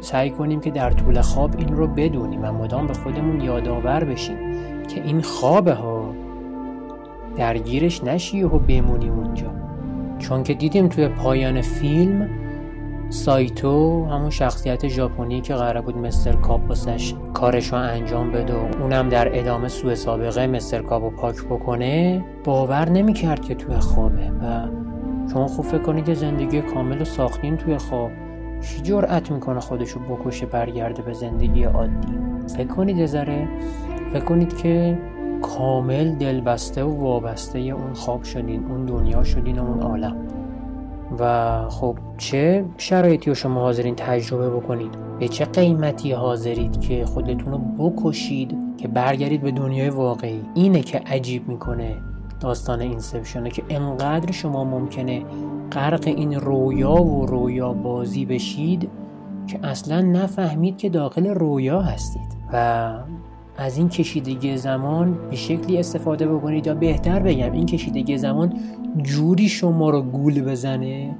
سعی 0.00 0.30
کنیم 0.30 0.60
که 0.60 0.70
در 0.70 0.90
طول 0.90 1.20
خواب 1.20 1.54
این 1.58 1.76
رو 1.76 1.86
بدونیم 1.86 2.44
و 2.44 2.52
مدام 2.52 2.86
به 2.86 2.94
خودمون 2.94 3.40
یادآور 3.40 4.04
بشیم 4.04 4.36
که 4.88 5.04
این 5.04 5.22
خوابه 5.22 5.74
ها 5.74 6.14
درگیرش 7.36 8.04
نشی 8.04 8.42
و 8.42 8.48
بمونی 8.48 9.08
اونجا. 9.08 9.50
چون 10.18 10.42
که 10.42 10.54
دیدیم 10.54 10.88
توی 10.88 11.08
پایان 11.08 11.60
فیلم 11.60 12.28
سایتو 13.10 14.04
همون 14.04 14.30
شخصیت 14.30 14.88
ژاپنی 14.88 15.40
که 15.40 15.54
قرار 15.54 15.82
بود 15.82 15.96
مستر 15.96 16.32
کاپ 16.32 16.68
واسش 16.68 17.14
کارش 17.34 17.72
رو 17.72 17.78
انجام 17.78 18.32
بده 18.32 18.54
و 18.54 18.82
اونم 18.82 19.08
در 19.08 19.38
ادامه 19.38 19.68
سوء 19.68 19.94
سابقه 19.94 20.46
مستر 20.46 20.82
کاپ 20.82 21.02
رو 21.02 21.10
پاک 21.10 21.44
بکنه 21.44 22.24
باور 22.44 22.88
نمی‌کرد 22.88 23.40
که 23.40 23.54
توی 23.54 23.76
خوابه 23.76 24.30
و 24.30 24.68
شما 25.32 25.46
خوب 25.46 25.64
فکر 25.64 25.82
کنید 25.82 26.14
زندگی 26.14 26.60
کامل 26.60 26.98
رو 26.98 27.04
ساختین 27.04 27.56
توی 27.56 27.78
خواب. 27.78 28.10
کی 28.62 28.82
جرأت 28.82 29.30
می‌کنه 29.30 29.60
خودشو 29.60 30.00
بکشه 30.00 30.46
برگرده 30.46 31.02
به 31.02 31.12
زندگی 31.12 31.64
عادی؟ 31.64 32.18
فکر 32.56 32.66
کنید 32.66 33.06
ذره. 33.06 33.48
فکر 34.12 34.24
کنید 34.24 34.56
که 34.56 34.98
کامل 35.42 36.14
دلبسته 36.14 36.84
و 36.84 37.00
وابسته 37.00 37.58
اون 37.58 37.92
خواب 37.92 38.22
شدین 38.22 38.66
اون 38.66 38.84
دنیا 38.84 39.24
شدین 39.24 39.58
و 39.58 39.64
اون 39.64 39.80
عالم. 39.80 40.16
و 41.18 41.62
خب 41.68 41.98
چه 42.18 42.64
شرایطی 42.78 43.30
رو 43.30 43.34
شما 43.34 43.60
حاضرین 43.60 43.94
تجربه 43.94 44.50
بکنید؟ 44.50 44.90
به 45.18 45.28
چه 45.28 45.44
قیمتی 45.44 46.12
حاضرید 46.12 46.80
که 46.80 47.04
خودتون 47.04 47.52
رو 47.52 47.58
بکشید 47.58 48.56
که 48.78 48.88
برگردید 48.88 49.42
به 49.42 49.50
دنیای 49.50 49.90
واقعی؟ 49.90 50.42
اینه 50.54 50.80
که 50.80 50.98
عجیب 50.98 51.48
می‌کنه 51.48 51.96
داستان 52.40 52.80
اینسپشنه 52.80 53.50
که 53.50 53.62
انقدر 53.68 54.32
شما 54.32 54.64
ممکنه 54.64 55.24
غرق 55.72 56.02
این 56.06 56.40
رویا 56.40 57.02
و 57.02 57.26
رویا 57.26 57.72
بازی 57.72 58.24
بشید 58.24 58.90
که 59.46 59.66
اصلا 59.66 60.00
نفهمید 60.00 60.78
که 60.78 60.88
داخل 60.88 61.26
رویا 61.26 61.80
هستید 61.80 62.36
و 62.52 62.92
از 63.56 63.78
این 63.78 63.88
کشیدگی 63.88 64.56
زمان 64.56 65.18
به 65.30 65.36
شکلی 65.36 65.78
استفاده 65.78 66.28
بکنید 66.28 66.66
یا 66.66 66.74
بهتر 66.74 67.18
بگم 67.18 67.52
این 67.52 67.66
کشیدگی 67.66 68.18
زمان 68.18 68.60
جوری 69.02 69.48
شما 69.48 69.90
رو 69.90 70.02
گول 70.02 70.42
بزنه 70.42 71.14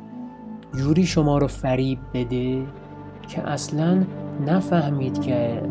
جوری 0.76 1.06
شما 1.06 1.38
رو 1.38 1.46
فریب 1.46 1.98
بده 2.14 2.62
که 3.28 3.48
اصلا 3.48 4.04
نفهمید 4.46 5.22
که 5.22 5.62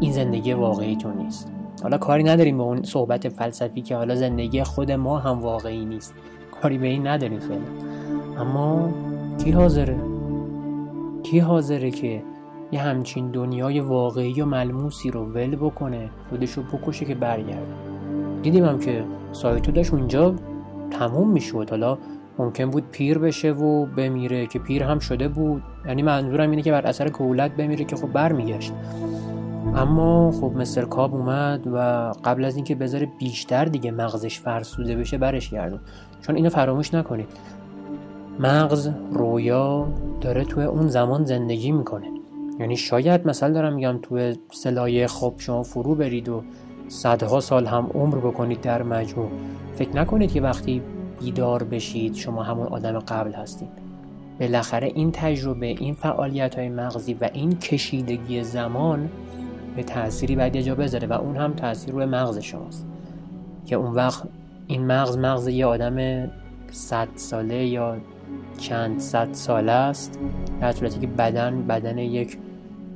این 0.00 0.12
زندگی 0.12 0.52
واقعی 0.52 0.96
تو 0.96 1.12
نیست. 1.12 1.52
حالا 1.82 1.98
کاری 1.98 2.22
نداریم 2.22 2.56
به 2.56 2.62
اون 2.62 2.82
صحبت 2.82 3.28
فلسفی 3.28 3.82
که 3.82 3.96
حالا 3.96 4.14
زندگی 4.14 4.62
خود 4.62 4.92
ما 4.92 5.18
هم 5.18 5.40
واقعی 5.40 5.84
نیست. 5.84 6.14
کاری 6.62 6.78
به 6.78 6.86
این 6.86 7.06
نداریم 7.06 7.38
فعلا. 7.38 7.60
اما 8.38 8.90
کی 9.44 9.50
حاضره؟ 9.50 9.96
کی 11.22 11.38
حاضره 11.38 11.90
که 11.90 12.22
یه 12.72 12.80
همچین 12.80 13.30
دنیای 13.30 13.80
واقعی 13.80 14.42
و 14.42 14.46
ملموسی 14.46 15.10
رو 15.10 15.24
ول 15.24 15.56
بکنه 15.56 16.10
خودش 16.30 16.52
رو 16.52 16.62
بکشه 16.62 17.04
که 17.04 17.14
برگرده. 17.14 17.74
دیدیم 18.42 18.64
هم 18.64 18.78
که 18.78 19.04
سایتو 19.32 19.72
داشت 19.72 19.94
اونجا 19.94 20.34
تموم 20.90 21.30
می‌شد. 21.30 21.70
حالا 21.70 21.98
ممکن 22.38 22.70
بود 22.70 22.84
پیر 22.90 23.18
بشه 23.18 23.52
و 23.52 23.86
بمیره 23.86 24.46
که 24.46 24.58
پیر 24.58 24.82
هم 24.82 24.98
شده 24.98 25.28
بود. 25.28 25.62
یعنی 25.86 26.02
منظورم 26.02 26.50
اینه 26.50 26.62
که 26.62 26.72
بر 26.72 26.86
اثر 26.86 27.08
کولت 27.08 27.56
بمیره 27.56 27.84
که 27.84 27.96
خب 27.96 28.12
برمیگشت. 28.12 28.72
اما 29.76 30.30
خب 30.30 30.52
مستر 30.56 30.84
کاب 30.84 31.14
اومد 31.14 31.66
و 31.66 32.12
قبل 32.24 32.44
از 32.44 32.56
اینکه 32.56 32.74
بذاره 32.74 33.08
بیشتر 33.18 33.64
دیگه 33.64 33.90
مغزش 33.90 34.40
فرسوده 34.40 34.96
بشه 34.96 35.18
برش 35.18 35.50
گردون. 35.50 35.80
چون 36.20 36.36
اینو 36.36 36.48
فراموش 36.48 36.94
نکنید. 36.94 37.28
مغز 38.40 38.90
رویا 39.12 39.88
داره 40.20 40.44
توی 40.44 40.64
اون 40.64 40.88
زمان 40.88 41.24
زندگی 41.24 41.72
می‌کنه. 41.72 42.06
یعنی 42.60 42.76
شاید 42.76 43.26
مثلا 43.26 43.52
دارم 43.52 43.72
میگم 43.72 43.98
توی 44.02 44.36
سلایه 44.50 45.06
خوب 45.06 45.34
شما 45.40 45.62
فرو 45.62 45.94
برید 45.94 46.28
و 46.28 46.42
صدها 46.88 47.40
سال 47.40 47.66
هم 47.66 47.90
عمر 47.94 48.18
بکنید 48.18 48.60
در 48.60 48.82
مجموع. 48.82 49.28
فکر 49.74 49.96
نکنید 49.96 50.32
که 50.32 50.40
وقتی 50.40 50.82
بیدار 51.20 51.64
بشید 51.64 52.14
شما 52.14 52.42
همون 52.42 52.66
آدم 52.66 52.98
قبل 52.98 53.32
هستید. 53.32 53.68
بالاخره 54.40 54.86
این 54.86 55.12
تجربه 55.12 55.66
این 55.66 55.94
فعالیت 55.94 56.54
های 56.54 56.68
مغزی 56.68 57.14
و 57.14 57.30
این 57.32 57.58
کشیدگی 57.58 58.42
زمان 58.42 59.10
به 59.76 59.82
تأثیری 59.82 60.34
یه 60.34 60.62
جا 60.62 60.74
بذاره 60.74 61.08
و 61.08 61.12
اون 61.12 61.36
هم 61.36 61.52
تأثیر 61.52 61.94
روی 61.94 62.04
مغز 62.04 62.38
شماست. 62.38 62.86
که 63.66 63.76
اون 63.76 63.94
وقت 63.94 64.22
این 64.66 64.86
مغز 64.86 65.18
مغز 65.18 65.48
یه 65.48 65.66
آدم 65.66 66.28
صد 66.70 67.08
ساله 67.14 67.66
یا 67.66 67.96
چند 68.58 69.00
صد 69.00 69.28
ساله 69.32 69.72
است. 69.72 70.18
در 70.60 70.72
صورتی 70.72 71.00
که 71.00 71.06
بدن 71.06 71.62
بدن 71.62 71.98
یک 71.98 72.38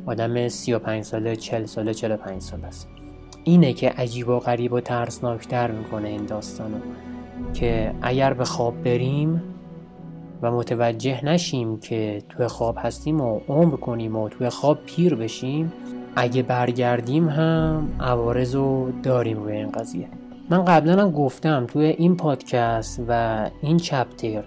آدم 0.06 0.48
35 0.48 1.04
ساله 1.04 1.36
40 1.36 1.64
ساله 1.64 1.94
45 1.94 2.42
ساله 2.42 2.66
است. 2.66 2.88
اینه 3.44 3.72
که 3.72 3.90
عجیب 3.90 4.28
و 4.28 4.38
غریب 4.38 4.72
و 4.72 4.80
ترسناکتر 4.80 5.70
می‌کنه 5.70 6.08
این 6.08 6.26
داستانو 6.26 6.76
که 7.54 7.94
اگر 8.02 8.32
به 8.32 8.44
خواب 8.44 8.82
بریم 8.82 9.42
و 10.42 10.50
متوجه 10.50 11.24
نشیم 11.24 11.78
که 11.80 12.22
توی 12.28 12.46
خواب 12.46 12.78
هستیم 12.78 13.20
و 13.20 13.40
عمر 13.48 13.76
کنیم 13.76 14.16
و 14.16 14.28
توی 14.28 14.48
خواب 14.48 14.78
پیر 14.86 15.14
بشیم 15.14 15.72
اگه 16.16 16.42
برگردیم 16.42 17.28
هم 17.28 17.88
عوارض 18.00 18.54
رو 18.54 18.92
داریم 19.02 19.42
روی 19.42 19.56
این 19.56 19.70
قضیه. 19.70 20.08
من 20.50 20.64
قبلا 20.64 21.02
هم 21.02 21.10
گفتم 21.10 21.66
توی 21.66 21.84
این 21.84 22.16
پادکست 22.16 23.00
و 23.08 23.50
این 23.60 23.76
chapter 23.76 24.44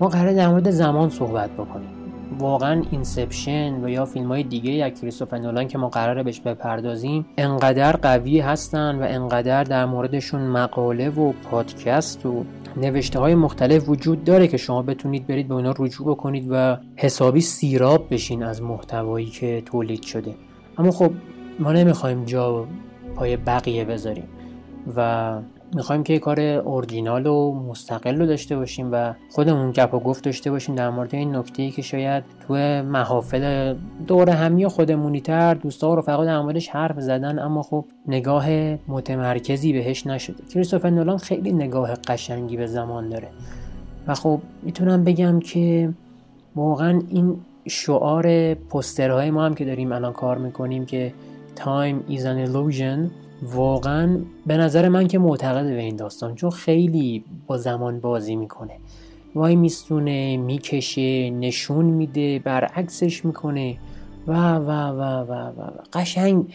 ما 0.00 0.08
قراره 0.08 0.32
در 0.32 0.48
مورد 0.48 0.70
زمان 0.70 1.10
صحبت 1.10 1.50
بکنیم. 1.50 2.05
واقعا 2.38 2.82
Inception 2.90 3.84
و 3.84 3.88
یا 3.88 4.04
فیلم 4.04 4.28
های 4.28 4.42
دیگه 4.42 4.70
ی 4.70 4.90
کریستوفر 4.90 5.38
نولان 5.38 5.68
که 5.68 5.78
ما 5.78 5.88
قراره 5.88 6.22
بهش 6.22 6.40
بپردازیم 6.40 7.26
انقدر 7.38 7.92
قوی 7.92 8.40
هستن 8.40 8.98
و 8.98 9.06
انقدر 9.08 9.64
در 9.64 9.84
موردشون 9.84 10.40
مقاله 10.40 11.10
و 11.10 11.32
پادکست 11.32 12.26
و 12.26 12.44
نوشته 12.76 13.18
های 13.18 13.34
مختلف 13.34 13.88
وجود 13.88 14.24
داره 14.24 14.48
که 14.48 14.56
شما 14.56 14.82
بتونید 14.82 15.26
برید 15.26 15.48
به 15.48 15.54
اونا 15.54 15.74
رجوع 15.78 16.06
بکنید 16.06 16.46
و 16.50 16.76
حسابی 16.96 17.40
سیراب 17.40 18.06
بشین 18.10 18.42
از 18.42 18.62
محتوایی 18.62 19.26
که 19.26 19.62
تولید 19.66 20.02
شده. 20.02 20.34
اما 20.78 20.90
خب 20.90 21.10
ما 21.58 21.72
نمی‌خوایم 21.72 22.24
جا 22.24 22.66
پای 23.16 23.36
بقیه 23.36 23.84
بذاریم 23.84 24.28
و 24.96 25.40
می‌خوایم 25.74 26.02
که 26.02 26.18
کار 26.18 26.40
اورجینال 26.40 27.26
و 27.26 27.52
مستقل 27.52 28.18
رو 28.18 28.26
داشته 28.26 28.56
باشیم 28.56 28.88
و 28.92 29.14
خودمون 29.30 29.70
گپ 29.70 29.94
و 29.94 30.00
گفت 30.00 30.24
داشته 30.24 30.50
باشیم 30.50 30.74
در 30.74 30.90
مورد 30.90 31.14
این 31.14 31.36
نکته 31.36 31.70
که 31.70 31.82
شاید 31.82 32.24
تو 32.48 32.54
محافل 32.82 33.74
دور 34.06 34.30
همی 34.30 34.66
خودمونی 34.66 35.20
تر 35.20 35.54
دوستا 35.54 35.94
رو 35.94 36.02
فقط 36.02 36.26
در 36.26 36.40
موردش 36.40 36.68
حرف 36.68 37.00
زدن 37.00 37.38
اما 37.38 37.62
خب 37.62 37.84
نگاه 38.08 38.48
متمرکزی 38.88 39.72
بهش 39.72 40.06
نشده. 40.06 40.44
کریستوفر 40.54 40.90
نولان 40.90 41.18
خیلی 41.18 41.52
نگاه 41.52 41.94
قشنگی 41.94 42.56
به 42.56 42.66
زمان 42.66 43.08
داره. 43.08 43.28
و 44.06 44.14
خب 44.14 44.40
می‌تونم 44.62 45.04
بگم 45.04 45.40
که 45.40 45.92
واقعا 46.56 47.02
این 47.08 47.36
شعار 47.68 48.54
پسترهای 48.54 49.30
ما 49.30 49.44
هم 49.44 49.54
که 49.54 49.64
داریم 49.64 49.92
الان 49.92 50.12
کار 50.12 50.38
می‌کنیم 50.38 50.86
که 50.86 51.12
Time 51.56 52.12
is 52.12 52.20
an 52.20 52.38
illusion 52.46 53.25
واقعا 53.42 54.18
به 54.46 54.56
نظر 54.56 54.88
من 54.88 55.06
که 55.06 55.18
معتقد 55.18 55.64
به 55.64 55.80
این 55.80 55.96
داستان 55.96 56.34
چون 56.34 56.50
خیلی 56.50 57.24
با 57.46 57.58
زمان 57.58 58.00
بازی 58.00 58.36
می‌کنه. 58.36 58.72
وای 59.34 59.56
میستونه 59.56 60.36
می‌کشه 60.36 61.30
نشون 61.30 61.84
میده 61.84 62.38
برعکسش 62.38 63.24
می‌کنه. 63.24 63.76
و 64.26 64.54
و 64.54 64.70
و 64.70 65.00
و 65.00 65.32
و, 65.32 65.60
و. 65.60 65.70
قشنگ 65.92 66.54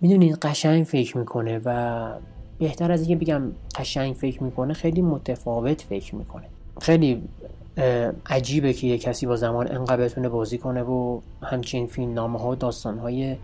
می‌دونید 0.00 0.36
قشنگ 0.36 0.84
فکر 0.84 1.18
می‌کنه 1.18 1.60
و 1.64 2.10
بهتر 2.58 2.92
از 2.92 3.00
اینکه 3.00 3.24
بگم 3.24 3.42
قشنگ 3.78 4.14
فکر 4.14 4.42
می‌کنه 4.42 4.74
خیلی 4.74 5.02
متفاوت 5.02 5.82
فکر 5.82 6.14
می‌کنه. 6.14 6.46
خیلی 6.80 7.22
عجیبه 8.26 8.72
که 8.72 8.86
یه 8.86 8.98
کسی 8.98 9.26
با 9.26 9.36
زمان 9.36 9.68
انقدر 9.68 9.96
بتونه 9.96 10.28
بازی 10.28 10.58
کنه 10.58 10.82
و 10.82 11.20
همچین 11.42 11.86
فیلم 11.86 12.12
نامه 12.12 12.38
ها 12.38 12.50
و 12.50 12.54
داستان 12.54 12.98
های 12.98 13.36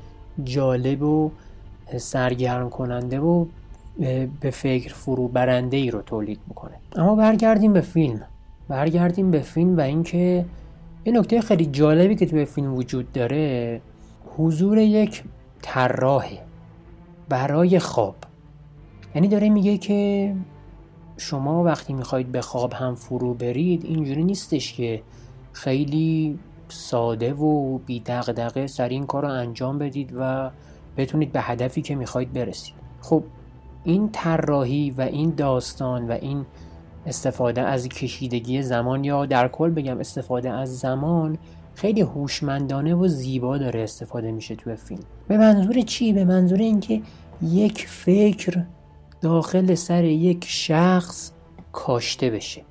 جالب 0.45 1.03
و 1.03 1.31
سرگرم 1.95 2.71
کننده 2.71 3.21
و 3.21 3.47
به 4.41 4.51
فکر 4.51 4.95
فرو 4.95 5.29
برنده 5.29 5.77
ای 5.77 5.91
رو 5.91 6.03
تولید 6.03 6.41
می‌کنه. 6.49 6.75
اما 6.97 7.15
برگردیم 7.15 7.73
به 7.73 7.81
فیلم. 7.81 8.23
برگردیم 8.69 9.31
به 9.31 9.41
فیلم 9.41 9.77
و 9.77 9.81
اینکه 9.81 10.45
یه 11.05 11.13
نکته 11.13 11.41
خیلی 11.41 11.67
جالبی 11.67 12.17
که 12.17 12.27
توی 12.27 12.45
فیلم 12.45 12.75
وجود 12.75 13.13
داره 13.13 13.81
حضور 14.37 14.79
یک 14.79 15.23
طراحه 15.63 16.39
برای 17.29 17.79
خواب. 17.79 18.17
یعنی 19.15 19.29
داره 19.29 19.49
میگه 19.49 19.79
که 19.79 20.35
شما 21.17 21.65
وقتی 21.65 21.93
می‌خواید 21.93 22.33
به 22.33 22.41
خواب 22.41 22.73
هم 22.73 22.95
فرو 22.95 23.35
برید 23.35 23.85
اینجوری 23.85 24.25
نیستش 24.25 24.73
که 24.73 25.03
خیلی 25.53 26.39
ساده 26.69 27.35
و 27.35 27.79
بی 27.79 28.01
دغدغه 28.01 28.67
سر 28.67 28.89
این 28.89 29.07
کار 29.07 29.23
رو 29.23 29.29
انجام 29.29 29.79
بدید 29.79 30.13
و 30.19 30.51
بتونید 30.97 31.33
به 31.33 31.41
هدفی 31.41 31.83
که 31.83 31.95
می‌خواید 31.95 32.33
برسید. 32.33 32.75
خب 33.01 33.23
این 33.85 34.11
طراحی 34.13 34.91
و 34.91 35.01
این 35.01 35.31
داستان 35.31 36.09
و 36.09 36.13
این 36.13 36.47
استفاده 37.07 37.63
از 37.63 37.89
کشیدگی 37.89 38.63
زمان 38.63 39.05
یا 39.05 39.27
در 39.27 39.49
کل 39.49 39.71
بگم 39.71 39.99
استفاده 39.99 40.51
از 40.51 40.79
زمان 40.79 41.39
خیلی 41.75 42.01
هوشمندانه 42.01 42.95
و 42.95 43.09
زیبا 43.09 43.59
داره 43.59 43.81
استفاده 43.81 44.33
میشه 44.33 44.57
توی 44.57 44.77
فیلم. 44.77 45.03
به 45.29 45.39
منظور 45.39 45.81
چی؟ 45.81 46.13
به 46.13 46.25
منظور 46.25 46.59
اینکه 46.59 47.03
یک 47.43 47.89
فکر 47.89 48.65
داخل 49.21 49.75
سر 49.75 50.05
یک 50.05 50.45
شخص 50.49 51.33
کاشته 51.73 52.31
بشه. 52.31 52.63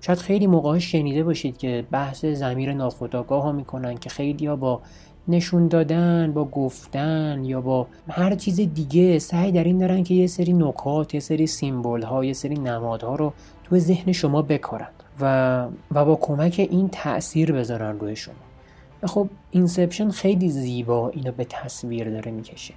شاید 0.00 0.18
خیلی 0.18 0.46
موقع 0.46 0.78
شنیده 0.78 1.24
باشید 1.24 1.56
که 1.56 1.86
بحث 1.90 2.24
زمیر 2.24 2.72
ناخودآگاه 2.72 3.42
ها 3.42 3.52
می‌کنن 3.52 3.94
که 3.94 4.10
خیلی 4.10 4.46
ها 4.46 4.56
با 4.56 4.80
نشون 5.28 5.68
دادن 5.68 6.32
با 6.32 6.44
گفتن 6.44 7.44
یا 7.44 7.60
با 7.60 7.86
هر 8.08 8.34
چیز 8.34 8.56
دیگه 8.56 9.18
سعی 9.18 9.52
در 9.52 9.64
این 9.64 9.78
دارن 9.78 10.02
که 10.02 10.14
یه 10.14 10.26
سری 10.26 10.52
نکات 10.52 11.14
یه 11.14 11.20
سری 11.20 11.46
سیمبل 11.46 12.02
ها 12.02 12.24
یه 12.24 12.32
سری 12.32 12.54
نمادها 12.54 13.14
رو 13.14 13.32
تو 13.64 13.78
ذهن 13.78 14.12
شما 14.12 14.42
بکارن 14.42 14.88
و 15.20 15.66
و 15.94 16.04
با 16.04 16.16
کمک 16.16 16.66
این 16.70 16.88
تاثیر 16.88 17.52
بذارن 17.52 17.98
روی 17.98 18.16
شما. 18.16 18.34
خب 19.04 19.28
اینسپشن 19.50 20.10
خیلی 20.10 20.50
زیبا 20.50 21.08
اینو 21.08 21.32
به 21.32 21.44
تصویر 21.44 22.10
داره 22.10 22.32
می‌کشه 22.32 22.74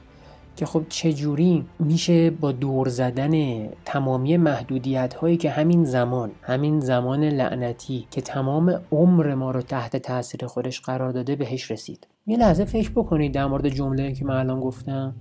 که 0.55 0.65
خب 0.65 0.83
چجوری 0.89 1.65
میشه 1.79 2.29
با 2.29 2.51
دور 2.51 2.87
زدن 2.87 3.65
تمامی 3.85 4.37
محدودیت 4.37 5.13
هایی 5.13 5.37
که 5.37 5.49
همین 5.49 5.85
زمان 5.85 6.31
همین 6.41 6.79
زمان 6.79 7.23
لعنتی 7.23 8.07
که 8.11 8.21
تمام 8.21 8.81
عمر 8.91 9.35
ما 9.35 9.51
رو 9.51 9.61
تحت 9.61 9.97
تاثیر 9.97 10.45
خودش 10.45 10.81
قرار 10.81 11.11
داده 11.11 11.35
بهش 11.35 11.71
رسید. 11.71 12.07
یه 12.29 12.37
لحظه 12.37 12.65
فکر 12.65 12.91
بکنید 12.91 13.33
در 13.33 13.45
مورد 13.47 13.69
جمله 13.69 14.13
که 14.13 14.25
من 14.25 14.35
الان 14.35 14.59
گفتم 14.59 15.15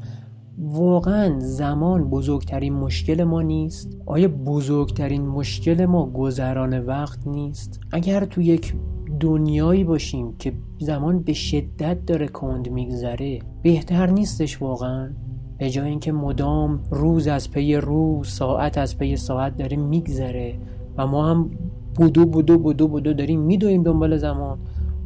واقعا 0.58 1.40
زمان 1.40 2.10
بزرگترین 2.10 2.72
مشکل 2.72 3.24
ما 3.24 3.42
نیست؟ 3.42 3.96
آیا 4.06 4.28
بزرگترین 4.28 5.26
مشکل 5.26 5.86
ما 5.86 6.06
گذران 6.06 6.78
وقت 6.78 7.26
نیست؟ 7.26 7.80
اگر 7.92 8.24
تو 8.24 8.42
یک 8.42 8.74
دنیایی 9.20 9.84
باشیم 9.84 10.36
که 10.38 10.52
زمان 10.78 11.22
به 11.22 11.32
شدت 11.32 12.06
داره 12.06 12.28
کند 12.28 12.70
میگذره 12.70 13.38
بهتر 13.62 14.06
نیستش 14.06 14.62
واقعا 14.62 15.10
به 15.58 15.70
جای 15.70 15.88
اینکه 15.88 16.12
مدام 16.12 16.80
روز 16.90 17.26
از 17.26 17.50
پی 17.50 17.76
روز 17.76 18.28
ساعت 18.28 18.78
از 18.78 18.98
پی 18.98 19.16
ساعت 19.16 19.56
داره 19.56 19.76
میگذره 19.76 20.58
و 20.96 21.06
ما 21.06 21.30
هم 21.30 21.50
بودو 21.94 22.26
بودو 22.26 22.58
بودو 22.58 22.88
بودو 22.88 23.12
داریم 23.12 23.40
میدویم 23.40 23.82
دنبال 23.82 24.16
زمان 24.16 24.58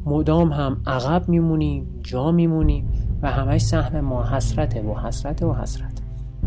مدام 0.07 0.53
هم 0.53 0.81
عقب 0.87 1.29
میمونیم 1.29 1.87
جا 2.03 2.33
میمونیم 2.33 2.89
و 3.23 3.31
همش 3.31 3.61
سهم 3.61 4.01
ما 4.01 4.25
حسرته 4.25 4.83
و 4.83 4.95
حسرته 4.95 5.47
و 5.47 5.55
حسرت. 5.55 5.93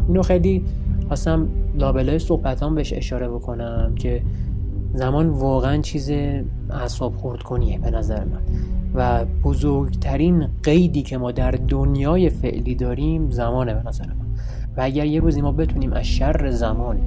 اینو 0.08 0.22
خیلی 0.22 0.66
خواستم 1.08 1.48
لابلای 1.76 2.20
صحبتان 2.20 2.76
بهش 2.76 2.94
اشاره 2.94 3.30
بکنم 3.30 3.96
که 3.96 4.22
زمان 4.94 5.30
واقعا 5.30 5.78
چیز 5.78 6.10
اعصاب 6.70 7.16
خورد 7.16 7.44
کنیه 7.44 7.80
به 7.80 7.92
نظر 7.92 8.24
من. 8.24 8.42
و 8.96 9.26
بزرگترین 9.26 10.48
قیدی 10.64 11.02
که 11.02 11.18
ما 11.18 11.32
در 11.32 11.52
دنیای 11.52 12.30
فعلی 12.30 12.76
داریم 12.76 13.30
زمانه 13.30 13.74
به 13.74 13.90
نظر 13.90 14.06
من. 14.06 14.26
و 14.78 14.82
اگر 14.82 15.06
یه 15.06 15.20
روزی 15.20 15.42
ما 15.42 15.52
بتونیم 15.52 15.94
از 15.94 16.06
شر 16.06 16.52
زمان 16.52 17.00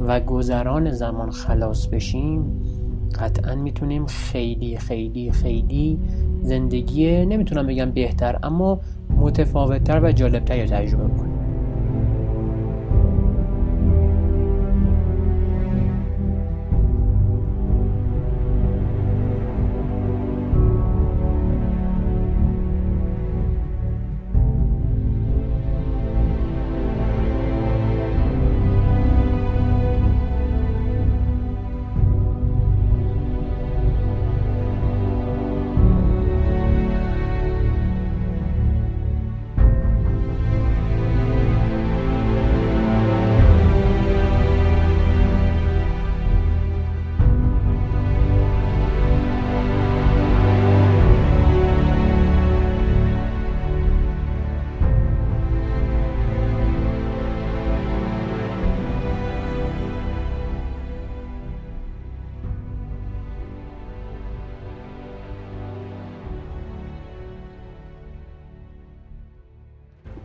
و 0.00 0.20
گذران 0.20 0.90
زمان 0.90 1.30
خلاص 1.30 1.86
بشیم 1.86 2.62
قطعا 3.20 3.54
می‌تونیم 3.54 4.06
خیلی 4.06 4.78
خیلی 4.78 5.32
خیلی 5.32 5.98
زندگی 6.42 7.26
نمی‌تونم 7.26 7.66
بگم 7.66 7.90
بهتر 7.90 8.38
اما 8.42 8.80
متفاوتتر 9.16 10.00
و 10.04 10.12
جالبتر 10.12 10.66
تجربه 10.66 11.18
کنیم. 11.18 11.39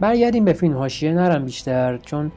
برگردیم 0.05 0.45
به 0.45 0.53
فیلم 0.53 0.73
هاشیه 0.73 1.13
نرم 1.13 1.45
بیشتر 1.45 1.97
چون 1.97 2.31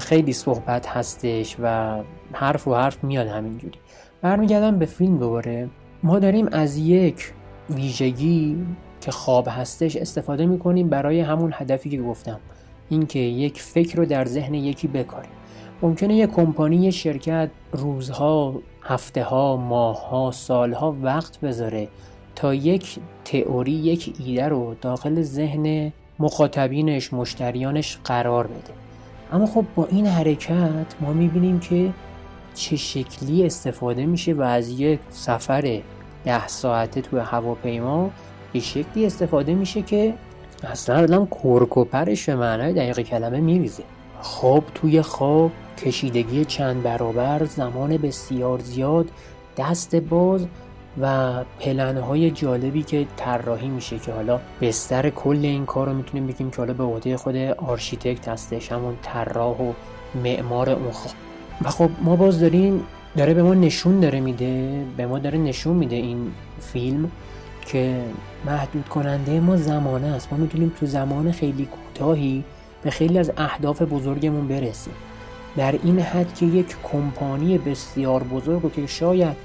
خیلی 0.00 0.32
صحبت 0.32 0.86
هستش 0.86 1.56
و 1.62 1.98
حرف 2.32 2.68
و 2.68 2.74
حرف 2.74 3.04
میاد 3.04 3.26
همینجوری. 3.26 3.78
برمیگردم 4.22 4.78
به 4.78 4.86
فیلم 4.86 5.18
دوباره. 5.18 5.68
ما 6.02 6.18
داریم 6.18 6.48
از 6.52 6.76
یک 6.76 7.32
ویژگی 7.70 8.66
که 9.00 9.10
خواب 9.10 9.48
هستش 9.50 9.96
استفاده 9.96 10.46
می‌کنیم 10.46 10.88
برای 10.88 11.20
همون 11.20 11.52
هدفی 11.54 11.90
که 11.90 12.02
گفتم. 12.02 12.40
اینکه 12.88 13.18
یک 13.18 13.60
فکر 13.60 13.96
رو 13.96 14.04
در 14.04 14.24
ذهن 14.24 14.54
یکی 14.54 14.88
بکاریم. 14.88 15.30
ممکنه 15.82 16.16
یک 16.16 16.30
کمپانی 16.30 16.76
یک 16.76 16.94
شرکت 16.94 17.50
روزها 17.72 18.54
هفته 18.82 19.22
ها 19.22 19.56
ماه 19.56 20.08
ها 20.08 20.30
سال 20.30 20.72
ها 20.72 20.96
وقت 21.02 21.40
بذاره 21.40 21.88
تا 22.34 22.54
یک 22.54 22.98
تئوری 23.24 23.72
یک 23.72 24.14
ایده 24.26 24.48
رو 24.48 24.74
داخل 24.80 25.22
ذهن 25.22 25.92
مخاطبینش 26.18 27.12
مشتریانش 27.12 27.98
قرار 28.04 28.46
بده. 28.46 28.72
اما 29.32 29.46
خب 29.46 29.64
با 29.74 29.86
این 29.90 30.06
حرکت 30.06 30.86
ما 31.00 31.12
می‌بینیم 31.12 31.60
که 31.60 31.90
چه 32.54 32.76
شکلی 32.76 33.46
استفاده 33.46 34.06
میشه 34.06 34.32
و 34.32 34.42
از 34.42 34.80
یک 34.80 35.00
سفر 35.10 35.80
ده 36.24 36.48
ساعته 36.48 37.00
توی 37.00 37.20
هواپیما 37.20 38.10
به 38.52 38.60
شکلی 38.60 39.06
استفاده 39.06 39.54
میشه 39.54 39.82
که 39.82 40.14
اصلا 40.64 41.02
آدم 41.02 41.26
کرکوپرش 41.26 42.28
به 42.28 42.36
معنای 42.36 42.72
دقیق 42.72 43.00
کلمه 43.00 43.40
میریزه. 43.40 43.82
خواب 44.20 44.64
توی 44.74 45.02
خواب 45.02 45.50
کشیدگی 45.84 46.44
چند 46.44 46.82
برابر 46.82 47.44
زمان 47.44 47.96
بسیار 47.96 48.58
زیاد 48.58 49.08
دست 49.56 49.94
باز 49.94 50.46
و 51.00 51.34
پلنهای 51.60 52.30
جالبی 52.30 52.82
که 52.82 53.06
طراحی 53.16 53.68
میشه 53.68 53.98
که 53.98 54.12
حالا 54.12 54.40
بستر 54.60 55.10
کل 55.10 55.40
این 55.42 55.66
کار 55.66 55.86
رو 55.86 55.94
می‌تونیم 55.94 56.26
بگیم 56.26 56.50
که 56.50 56.56
حالا 56.56 56.72
به 56.72 56.84
عهده 56.84 57.16
خود 57.16 57.36
architect 57.36 58.28
هستش 58.28 58.72
همون 58.72 58.94
طراح 59.02 59.56
و 59.56 59.72
معمار 60.24 60.70
اون 60.70 60.90
خواب 60.90 61.14
و 61.62 61.68
خب 61.68 61.90
ما 62.02 62.16
باز 62.16 62.40
داریم 62.40 62.84
داره 63.16 63.34
به 63.34 63.42
ما 63.42 63.54
نشون 63.54 64.00
داره 64.00 64.20
میده 64.20 64.84
به 64.96 65.06
ما 65.06 65.18
داره 65.18 65.38
نشون 65.38 65.76
میده 65.76 65.96
این 65.96 66.30
فیلم 66.60 67.10
که 67.66 68.00
محدود 68.46 68.88
کننده 68.88 69.40
ما 69.40 69.56
زمانه 69.56 70.06
است. 70.06 70.32
ما 70.32 70.38
می‌تونیم 70.38 70.72
تو 70.80 70.86
زمان 70.86 71.32
خیلی 71.32 71.66
کوتاهی 71.66 72.44
به 72.82 72.90
خیلی 72.90 73.18
از 73.18 73.32
اهداف 73.36 73.82
بزرگمون 73.82 74.48
برسیم. 74.48 74.94
در 75.56 75.74
این 75.82 75.98
حد 75.98 76.34
که 76.34 76.46
یک 76.46 76.76
کمپانی 76.92 77.58
بسیار 77.58 78.22
بزرگ 78.22 78.64
و 78.64 78.70
که 78.70 78.86
شاید 78.86 79.36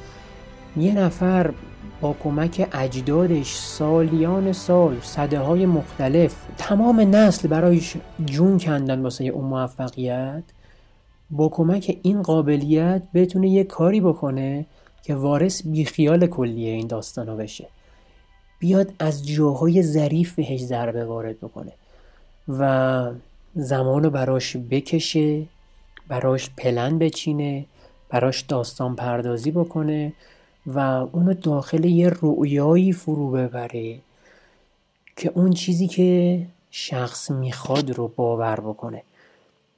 یه 0.78 0.94
نفر 0.94 1.54
با 2.02 2.16
کمک 2.24 2.70
اجدادش 2.72 3.56
سالیان 3.56 4.52
سال 4.54 5.00
صده 5.02 5.40
های 5.40 5.66
مختلف 5.66 6.36
تمام 6.58 7.16
نسل 7.16 7.48
برایش 7.48 7.98
جون 8.26 8.58
کندن 8.58 9.02
واسه 9.02 9.24
اون 9.24 9.46
موفقیت 9.46 10.44
با 11.30 11.50
کمک 11.50 11.98
این 12.02 12.22
قابلیت 12.22 13.02
بتونه 13.14 13.50
یه 13.50 13.64
کاری 13.64 14.02
بکنه 14.02 14.66
که 15.04 15.16
وارث 15.16 15.62
بیخیال 15.66 16.28
کلیه 16.28 16.72
این 16.72 16.88
داستانو 16.88 17.38
بشه. 17.38 17.68
بیاد 18.60 18.94
از 19.00 19.28
جاهای 19.28 19.84
ظریف 19.84 20.36
بهش 20.36 20.60
ضربه 20.62 21.06
وارد 21.06 21.38
بکنه 21.38 21.72
و 22.48 23.12
زمانو 23.56 24.10
براش 24.10 24.58
بکشه 24.58 25.44
براش 26.08 26.50
پلن 26.58 27.00
بچینه 27.00 27.66
براش 28.10 28.42
داستان 28.42 28.96
پردازی 28.96 29.52
بکنه 29.52 30.14
و 30.67 30.80
اونو 31.12 31.34
داخل 31.34 31.86
یه 31.86 32.12
رؤیایی 32.21 32.93
فرو 32.93 33.32
ببره 33.32 33.99
که 35.15 35.32
اون 35.36 35.52
چیزی 35.52 35.88
که 35.88 36.41
شخص 36.71 37.32
می‌خواد 37.32 37.91
رو 37.91 38.12
باور 38.15 38.60
بکنه. 38.60 39.04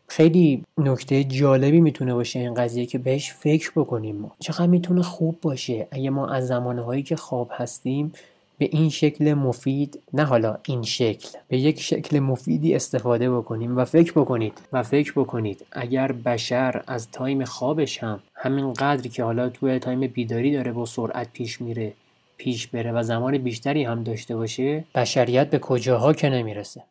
خیلی 0.07 0.63
نکته 0.77 1.23
جالبی 1.23 1.81
می‌تونه 1.81 2.13
باشه 2.13 2.39
این 2.39 2.53
قضیه 2.53 2.85
که 2.85 2.97
بهش 2.97 3.33
فکر 3.33 3.71
بکنیم 3.75 4.15
ما. 4.15 4.31
چقدر 4.39 4.67
می‌تونه 4.67 5.01
خوب 5.01 5.41
باشه؟ 5.41 5.87
اگه 5.91 6.09
ما 6.09 6.27
از 6.27 6.47
زمانهایی 6.47 7.03
که 7.03 7.15
خواب 7.15 7.49
هستیم 7.51 8.11
به 8.57 8.69
این 8.71 8.89
شکل 8.89 9.33
مفید 9.33 10.03
نه 10.13 10.23
حالا 10.23 10.57
این 10.65 10.83
شکل 10.83 11.29
به 11.47 11.57
یک 11.57 11.81
شکل 11.81 12.19
مفیدی 12.19 12.75
استفاده 12.75 13.31
بکنیم 13.31 13.77
و 13.77 13.85
فکر 13.85 14.11
بکنید 14.11 14.61
و 14.73 14.83
فکر 14.83 15.11
بکنید. 15.11 15.65
اگر 15.71 16.11
بشر 16.11 16.83
از 16.87 17.11
time 17.11 17.45
خوابش 17.45 18.03
هم 18.03 18.19
همین 18.33 18.73
قدری 18.73 19.09
که 19.09 19.23
حالا 19.23 19.49
توی 19.49 19.79
time 19.79 20.07
بیداری 20.07 20.53
داره 20.53 20.71
با 20.71 20.85
سرعت 20.85 21.33
پیش 21.33 21.61
میره 21.61 21.93
پیش 22.37 22.67
بره 22.67 22.91
و 22.91 23.03
زمان 23.03 23.37
بیشتری 23.37 23.83
هم 23.83 24.03
داشته 24.03 24.35
باشه 24.35 24.83
بشریت 24.95 25.49
به 25.49 25.59
کجاها 25.59 26.13
که 26.13 26.29
نمی‌رسه؟ 26.29 26.83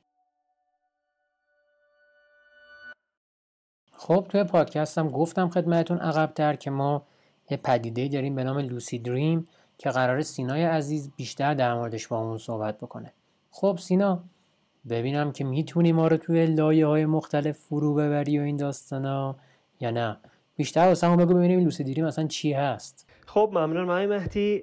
خب 3.96 4.26
توی 4.28 4.44
پادکستم 4.44 5.08
گفتم 5.08 5.48
خدمتون 5.48 5.98
عقبتر 5.98 6.56
که 6.56 6.70
ما 6.70 7.02
یه 7.50 7.56
پدیده 7.56 8.08
داریم 8.08 8.34
به 8.34 8.44
نام 8.44 8.58
lucid 8.58 8.98
dream. 8.98 9.48
که 9.78 9.90
قراره 9.90 10.22
سینای 10.22 10.64
عزیز 10.64 11.10
بیشتر 11.16 11.54
در 11.54 11.74
موردش 11.74 12.08
با 12.08 12.18
اون 12.18 12.38
صحبت 12.38 12.78
بکنه. 12.78 13.12
خب 13.50 13.78
سینا 13.80 14.24
ببینم 14.88 15.32
که 15.32 15.44
می‌تونی 15.44 15.92
ما 15.92 16.08
رو 16.08 16.16
توی 16.16 16.46
لایه 16.46 16.86
های 16.86 17.06
مختلف 17.06 17.58
فرو 17.58 17.94
ببری 17.94 18.38
و 18.38 18.42
این 18.42 18.56
داستانا 18.56 19.36
یا 19.80 19.90
نه؟ 19.90 20.16
بیشتر 20.56 20.88
واسه 20.88 21.06
هم 21.06 21.16
بگو 21.16 21.34
ببینیم 21.34 21.68
dream 21.68 22.04
اصلا 22.04 22.26
چی 22.26 22.52
هست. 22.52 23.10
خب 23.26 23.50
ممنون 23.52 23.84
مای 23.84 24.06
مهدی. 24.06 24.62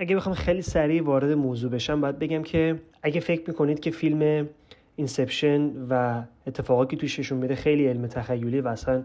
اگه 0.00 0.16
بخوام 0.16 0.34
خیلی 0.34 0.62
سریع 0.62 1.04
وارد 1.04 1.32
موضوع 1.32 1.70
بشم 1.70 2.00
باید 2.00 2.18
بگم 2.18 2.42
که 2.42 2.80
اگه 3.02 3.20
فکر 3.20 3.50
می‌کنید 3.50 3.80
که 3.80 3.90
فیلم 3.90 4.48
Inception 4.96 5.70
و 5.90 6.22
اتفاقاتی 6.46 6.96
که 6.96 7.00
توش 7.00 7.18
نشون 7.18 7.38
میده 7.38 7.54
خیلی 7.54 7.86
علمی 7.86 8.06
تخیلی 8.06 8.60
و 8.60 8.68
اصلا 8.68 9.02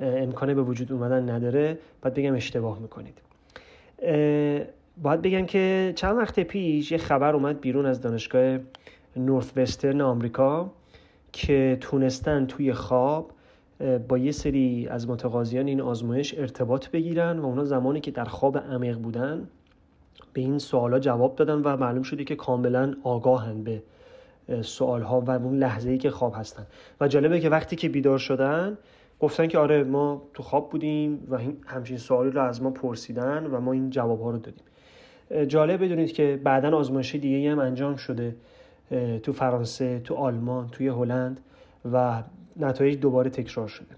امکانه 0.00 0.54
به 0.54 0.62
وجود 0.62 0.92
اومدن 0.92 1.30
نداره 1.30 1.78
باید 2.02 2.14
بگم 2.14 2.34
اشتباه 2.34 2.78
می‌کنید. 2.78 3.20
باید 5.02 5.22
بگم 5.22 5.46
که 5.46 5.92
چند 5.96 6.18
وقت 6.18 6.40
پیش 6.40 6.92
یه 6.92 6.98
خبر 6.98 7.34
اومد 7.34 7.60
بیرون 7.60 7.86
از 7.86 8.00
دانشگاه 8.00 8.58
نورث 9.16 9.52
وسترن 9.56 10.00
آمریکا 10.00 10.70
که 11.32 11.78
تونستن 11.80 12.46
توی 12.46 12.72
خواب 12.72 13.30
با 14.08 14.18
یه 14.18 14.32
سری 14.32 14.88
از 14.90 15.08
متقاضیان 15.08 15.66
این 15.66 15.80
آزمایش 15.80 16.38
ارتباط 16.38 16.88
بگیرن 16.88 17.38
و 17.38 17.44
اونا 17.44 17.64
زمانی 17.64 18.00
که 18.00 18.10
در 18.10 18.24
خواب 18.24 18.58
عمیق 18.58 18.98
بودن 18.98 19.48
به 20.32 20.40
این 20.40 20.58
سوالا 20.58 20.98
جواب 20.98 21.36
دادن 21.36 21.54
و 21.54 21.76
معلوم 21.76 22.02
شده 22.02 22.24
که 22.24 22.36
کاملا 22.36 22.94
آگاهن 23.02 23.62
به 23.64 23.82
سوال 24.62 25.02
ها 25.02 25.20
و 25.20 25.30
اون 25.30 25.58
لحظه 25.58 25.90
ای 25.90 25.98
که 25.98 26.10
خواب 26.10 26.34
هستن. 26.36 26.66
و 27.00 27.08
جالبه 27.08 27.40
که 27.40 27.48
وقتی 27.48 27.76
که 27.76 27.88
بیدار 27.88 28.18
شدن 28.18 28.78
گفتن 29.20 29.46
که 29.46 29.58
آره 29.58 29.84
ما 29.84 30.22
تو 30.34 30.42
خواب 30.42 30.70
بودیم 30.70 31.26
و 31.30 31.38
همچین 31.66 31.96
سوالی 31.96 32.30
رو 32.30 32.42
از 32.42 32.62
ما 32.62 32.70
پرسیدن 32.70 33.46
و 33.46 33.60
ما 33.60 33.72
این 33.72 33.90
جواب 33.90 34.20
ها 34.20 34.30
رو 34.30 34.38
دادیم. 34.38 34.64
جالب 35.48 35.84
بدونید 35.84 36.12
که 36.12 36.40
بعدا 36.44 36.76
آزمایش 36.76 37.14
دیگه 37.14 37.52
هم 37.52 37.58
انجام 37.58 37.96
شده 37.96 38.36
تو 39.22 39.32
فرانسه 39.32 40.00
تو 40.00 40.14
آلمان 40.14 40.68
توی 40.68 40.88
هلند 40.88 41.40
و 41.92 42.22
نتایج 42.56 42.98
دوباره 42.98 43.30
تکرار 43.30 43.68
شده. 43.68 43.94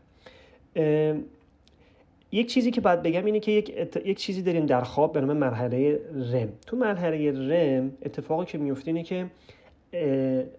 یک 2.32 2.48
چیزی 2.48 2.70
که 2.70 2.80
باید 2.80 3.02
بگم 3.02 3.24
اینه 3.24 3.40
که 3.40 3.52
یک, 3.52 3.96
یک 4.04 4.18
چیزی 4.18 4.42
داریم 4.42 4.66
در 4.66 4.80
خواب 4.80 5.12
به 5.12 5.20
نام 5.20 5.36
مرحله 5.36 6.00
رم. 6.32 6.48
تو 6.66 6.76
مرحله 6.76 7.32
رم 7.32 7.92
اتفاقی 8.02 8.46
که 8.46 8.58
میفته 8.58 8.88
اینه 8.88 9.02
که 9.02 9.26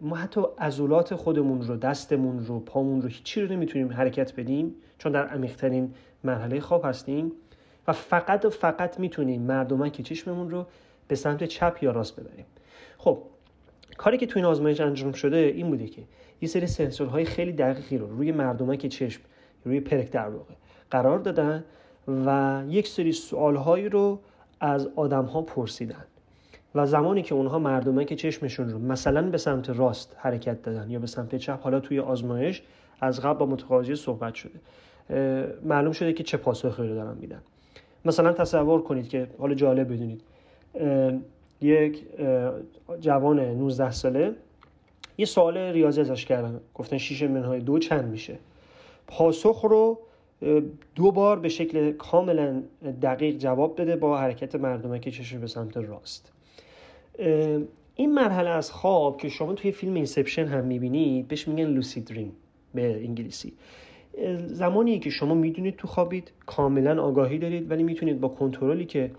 ما 0.01 0.15
حتی 0.15 0.41
عضلات 0.59 1.15
خودمون 1.15 1.61
رو 1.61 1.75
دستمون 1.75 2.45
رو 2.45 2.59
پامون 2.59 3.01
رو 3.01 3.07
هیچی 3.07 3.41
رو 3.41 3.47
نمی‌تونیم 3.53 3.91
حرکت 3.93 4.35
بدیم 4.35 4.75
چون 4.97 5.11
در 5.11 5.27
عمیقترین 5.27 5.93
مرحله 6.23 6.59
خواب 6.59 6.85
هستیم 6.85 7.31
و 7.87 7.93
فقط 7.93 8.45
و 8.45 8.49
فقط 8.49 8.99
می‌تونیم 8.99 9.41
مردمک 9.41 10.01
چشممون 10.01 10.49
رو 10.49 10.65
به 11.07 11.15
سمت 11.15 11.43
چپ 11.43 11.77
یا 11.81 11.91
راست 11.91 12.19
ببریم. 12.19 12.45
خب 12.97 13.23
کاری 13.97 14.17
که 14.17 14.25
تو 14.25 14.39
این 14.39 14.45
آزمایش 14.45 14.81
انجام 14.81 15.11
شده 15.11 15.37
این 15.37 15.69
بوده 15.69 15.87
که 15.87 16.01
یه 16.41 16.47
سری 16.47 16.67
سنسورهای 16.67 17.25
خیلی 17.25 17.51
دقیقی 17.51 17.97
رو 17.97 18.07
روی 18.07 18.31
مردمک 18.31 18.85
چشم 18.85 19.21
روی 19.65 19.79
پلک 19.79 20.11
در 20.11 20.29
واقع 20.29 20.53
قرار 20.91 21.19
دادن 21.19 21.63
و 22.25 22.63
یک 22.67 22.87
سری 22.87 23.11
سوالهایی 23.11 23.89
رو 23.89 24.19
از 24.59 24.87
آدمها 24.95 25.41
پرسیدن. 25.41 26.05
و 26.77 26.85
زمانی 26.85 27.21
که 27.21 27.35
اونها 27.35 27.59
مردمک 27.59 28.13
چشمشون 28.13 28.69
رو 28.69 28.79
مثلا 28.79 29.29
به 29.29 29.37
سمت 29.37 29.69
راست 29.69 30.15
حرکت 30.19 30.61
دادن 30.61 30.89
یا 30.89 30.99
به 30.99 31.07
سمت 31.07 31.35
چپ 31.35 31.59
حالا 31.63 31.79
توی 31.79 31.99
آزمایش 31.99 32.63
از 33.01 33.21
قبل 33.21 33.39
با 33.39 33.45
متقاضی 33.45 33.95
صحبت 33.95 34.33
شده 34.35 34.59
معلوم 35.63 35.91
شده 35.91 36.13
که 36.13 36.23
چه 36.23 36.37
پاسخی 36.37 36.87
رو 36.87 36.95
دارن 36.95 37.17
میدن. 37.17 37.41
مثلا 38.05 38.33
تصور 38.33 38.81
کنید 38.81 39.09
که 39.09 39.27
حالا 39.39 39.53
جالب 39.53 39.93
بدونید 39.93 40.21
یک 41.61 42.03
جوان 42.99 43.39
19 43.39 43.91
ساله 43.91 44.35
یه 45.17 45.25
سوال 45.25 45.57
ریاضی 45.57 46.01
ازش 46.01 46.25
کردن. 46.25 46.59
گفتن 46.73 46.97
6 46.97 47.23
منهای 47.23 47.59
دو 47.59 47.79
چند 47.79 48.05
میشه؟ 48.05 48.39
پاسخ 49.07 49.61
رو 49.61 49.99
دو 50.95 51.11
بار 51.11 51.39
به 51.39 51.49
شکل 51.49 51.91
کاملا 51.91 52.61
دقیق 53.01 53.37
جواب 53.37 53.81
بده 53.81 53.95
با 53.95 54.17
حرکت 54.17 54.55
مردمک 54.55 55.09
چشم 55.09 55.39
به 55.39 55.47
سمت 55.47 55.77
راست. 55.77 56.31
این 57.95 58.13
مرحله 58.13 58.49
از 58.49 58.71
خواب 58.71 59.17
که 59.17 59.29
شما 59.29 59.53
توی 59.53 59.71
فیلم 59.71 59.93
Inception 59.93 60.45
هم 60.45 60.65
می‌بینید 60.65 61.27
بهش 61.27 61.47
میگن 61.47 61.69
lucid 61.69 62.01
dream 62.01 62.31
به 62.73 63.03
انگلیسی. 63.05 63.53
زمانی 64.45 64.99
که 64.99 65.09
شما 65.09 65.33
می‌دونید 65.33 65.75
تو 65.75 65.87
خوابید 65.87 66.31
کاملا 66.45 67.03
آگاهی 67.03 67.37
دارید 67.37 67.71
ولی 67.71 67.83
می‌تونید 67.83 68.19
با 68.19 68.27
کنترلی 68.27 68.85
که 68.85 69.11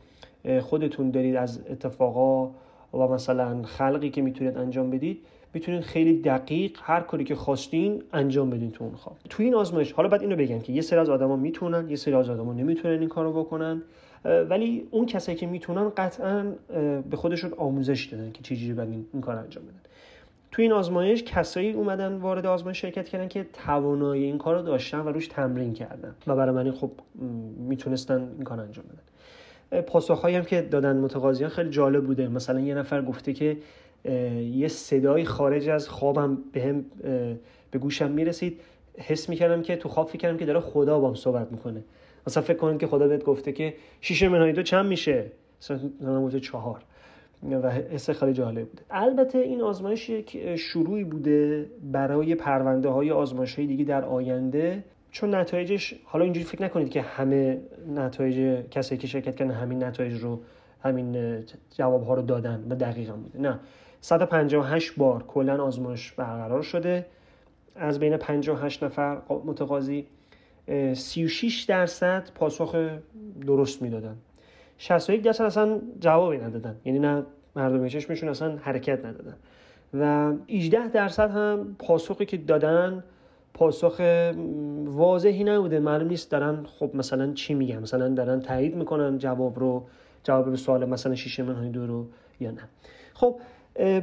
خودتون 0.61 1.11
دارید 1.11 1.37
از 1.37 1.61
اتفاقا 1.71 2.51
و 2.95 3.09
مثلا 3.09 3.63
خلقی 3.63 4.11
که 4.11 4.23
می‌تونید 4.23 4.57
انجام 4.57 4.91
بدید 4.91 5.19
می‌تونید 5.55 5.81
خیلی 5.81 6.21
دقیق 6.21 6.79
هر 6.83 7.01
کاری 7.01 7.25
که 7.25 7.35
خواستین 7.35 8.03
انجام 8.13 8.51
بدین 8.51 8.71
تو 8.71 8.85
اون 8.85 8.95
خواب. 8.95 9.17
تو 9.31 9.43
این 9.43 9.55
آزمایش 9.55 9.93
حالا 9.93 10.09
بعد 10.09 10.23
اینو 10.23 10.37
بگم 10.37 10.61
که 10.61 10.73
یه 10.73 10.81
سری 10.81 10.99
از 10.99 11.11
آدما 11.11 11.37
می‌تونن 11.37 11.91
یه 11.91 11.97
سری 11.97 12.15
از 12.15 12.31
آدما 12.31 12.53
نمی‌تونن 12.53 13.01
این 13.01 13.09
کارو 13.09 13.33
بکنن. 13.33 13.83
ولی 14.25 14.89
اون 14.91 15.07
کسایی 15.07 15.39
که 15.39 15.47
می‌تونن 15.47 15.89
قطعا 15.89 16.53
به 17.11 17.17
خودشون 17.17 17.53
آموزش 17.57 18.05
دادن 18.05 18.33
که 18.33 18.43
چجوری 18.43 18.73
باید 18.73 18.89
این 19.13 19.23
کار 19.23 19.37
انجام 19.37 19.65
بدن. 19.65 19.81
تو 20.51 20.63
این 20.63 20.73
آزمایش 20.73 21.23
کسایی 21.23 21.73
اومدن 21.73 22.17
وارد 22.17 22.47
آزمایش 22.47 22.81
شرکت 22.81 23.09
کردن 23.09 23.29
که 23.29 23.47
توانایی 23.53 24.25
این 24.25 24.39
کار 24.39 24.55
رو 24.57 24.63
داشتن 24.63 24.99
و 24.99 25.09
روش 25.09 25.29
تمرین 25.29 25.75
کردن 25.75 26.15
و 26.27 26.37
برای 26.37 26.55
من 26.55 26.71
خب 26.71 26.91
می‌تونستن 27.69 28.21
این 28.37 28.45
کار 28.45 28.61
انجام 28.61 28.85
بدن. 28.85 29.81
پاسخهایی 29.81 30.37
هم 30.37 30.45
که 30.45 30.63
دادن 30.63 30.97
متقاضیان 30.97 31.51
خیلی 31.51 31.71
جالب 31.71 32.05
بوده. 32.05 32.29
مثلا 32.29 32.61
یه 32.61 32.75
نفر 32.75 33.03
گفته 33.03 33.33
که 33.33 33.57
یه 34.55 34.69
صدای 34.69 35.25
خارج 35.25 35.69
از 35.69 35.89
خوابم 35.89 36.39
بهم 36.53 36.77
اه، 37.05 37.35
به 37.71 37.79
گوشم 37.79 38.11
می‌رسید. 38.11 38.61
حس 38.99 39.29
می‌کردم 39.29 39.63
که 39.63 39.77
تو 39.77 39.89
خواب 39.89 40.09
فکر 40.09 40.19
کردم 40.19 40.37
که 40.37 40.47
داره 40.47 40.61
خدا 40.61 41.01
بام 41.01 41.15
صحبت 41.15 41.53
می‌کنه. 41.53 41.85
مثلا 42.29 42.43
فکر 42.43 42.57
کنید 42.57 42.81
که 42.81 42.87
خدا 42.87 43.09
بهت 43.09 43.25
گفته 43.25 43.53
که 43.53 43.75
شیشه 44.01 44.29
منهای 44.29 44.53
دو 44.53 44.63
چند 44.63 44.87
میشه؟ 44.87 45.33
مثلا 45.61 46.25
گفته 46.25 46.41
چهار. 46.41 46.83
و 47.43 47.71
حس 47.71 48.11
خیلی 48.11 48.33
جالب 48.33 48.69
بوده. 48.69 48.83
البته 48.91 49.39
این 49.39 49.61
آزمایش 49.61 50.09
یک 50.09 50.57
شروعی 50.57 51.05
بوده 51.05 51.67
برای 51.93 52.35
پرونده 52.35 52.89
های 52.89 53.11
آزمایش 53.11 53.55
های 53.55 53.67
دیگه 53.67 53.85
در 53.85 54.05
آینده. 54.05 54.85
چون 55.11 55.35
نتایجش 55.35 55.95
حالا 56.05 56.25
اینجوری 56.25 56.47
فکر 56.47 56.63
نکنید 56.63 56.91
که 56.91 57.01
همه 57.01 57.61
نتایج 57.95 58.69
کسایی 58.71 59.01
که 59.01 59.07
شرکت 59.07 59.37
کردن 59.37 59.51
همین 59.51 59.85
نتایج 59.85 60.15
رو 60.21 60.41
همین 60.83 61.39
جواب 61.71 62.07
ها 62.07 62.15
رو 62.15 62.23
دادن 62.23 62.67
و 62.71 62.75
دقیقا 62.75 63.13
بوده. 63.13 63.41
نه. 63.41 63.61
158 64.01 64.97
بار 64.97 65.23
کلا 65.23 65.65
آزمایش 65.65 66.13
برقرار 66.13 66.63
شده. 66.63 67.07
از 67.77 67.99
بین 67.99 68.17
58 68.17 68.85
نفر 68.85 69.19
متقاضی 69.45 70.07
36 70.95 71.63
درصد 71.63 72.31
پاسخ 72.35 72.77
درست 73.47 73.83
می‌دادن. 73.83 74.17
61 74.79 75.23
درصد 75.23 75.45
اصلا 75.45 75.81
جوابی 76.01 76.39
ندادن. 76.39 76.77
یعنی 76.85 76.99
نه 76.99 77.23
مردم 77.57 77.89
چشمشون 77.89 78.29
اصلا 78.29 78.57
حرکت 78.57 79.05
ندادن. 79.05 79.37
و 79.95 80.33
18 80.51 80.89
درصد 80.89 81.31
هم 81.31 81.77
پاسخی 81.79 82.25
که 82.25 82.37
دادن 82.37 83.05
پاسخ 83.55 84.01
واضحی 84.85 85.45
نبوده. 85.45 85.81
معلوم 85.81 86.09
نیست 86.09 86.31
دارن 86.31 86.65
خب 86.79 86.91
مثلا 86.95 87.33
چی 87.33 87.55
میگن. 87.55 87.79
مثلا 87.79 88.09
دارن 88.09 88.41
تایید 88.41 88.77
می‌کنن 88.77 89.19
جواب 89.19 89.59
رو 89.59 89.87
جواب 90.25 90.51
به 90.51 90.57
سوال 90.57 90.85
مثلا 90.85 91.15
شیشه 91.15 91.43
منهای 91.43 91.69
دو 91.69 91.87
رو 91.87 92.07
یا 92.41 92.51
نه. 92.51 92.69
خب 93.15 93.37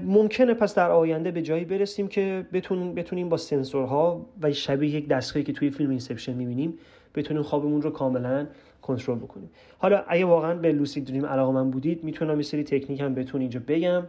ممکنه 0.05 0.53
پس 0.53 0.75
در 0.75 0.91
آینده 0.91 1.31
به 1.31 1.41
جایی 1.41 1.65
برسیم 1.65 2.07
که 2.07 2.45
بتونیم 2.53 2.93
بتونیم 2.93 3.29
با 3.29 3.37
سنسورها 3.37 4.25
و 4.41 4.51
شبیه 4.51 4.95
یک 4.95 5.07
دستگاهی 5.07 5.43
که 5.43 5.53
توی 5.53 5.69
فیلم 5.69 5.89
Inception 5.89 6.33
می‌بینیم 6.33 6.73
بتونیم 7.15 7.43
خوابمون 7.43 7.81
رو 7.81 7.89
کاملا 7.89 8.47
کنترل 8.81 9.17
بکنیم. 9.17 9.49
حالا 9.77 10.03
اگه 10.07 10.25
واقعا 10.25 10.55
به 10.55 10.71
lucid 10.71 11.01
dream 11.01 11.25
علاقه 11.25 11.53
مند 11.53 11.71
بودید 11.71 12.03
می‌تونم 12.03 12.37
یه 12.37 12.43
سری 12.43 12.63
تکنیک 12.63 13.01
هم 13.01 13.13
بهتون 13.13 13.41
اینجا 13.41 13.61
بگم. 13.67 14.03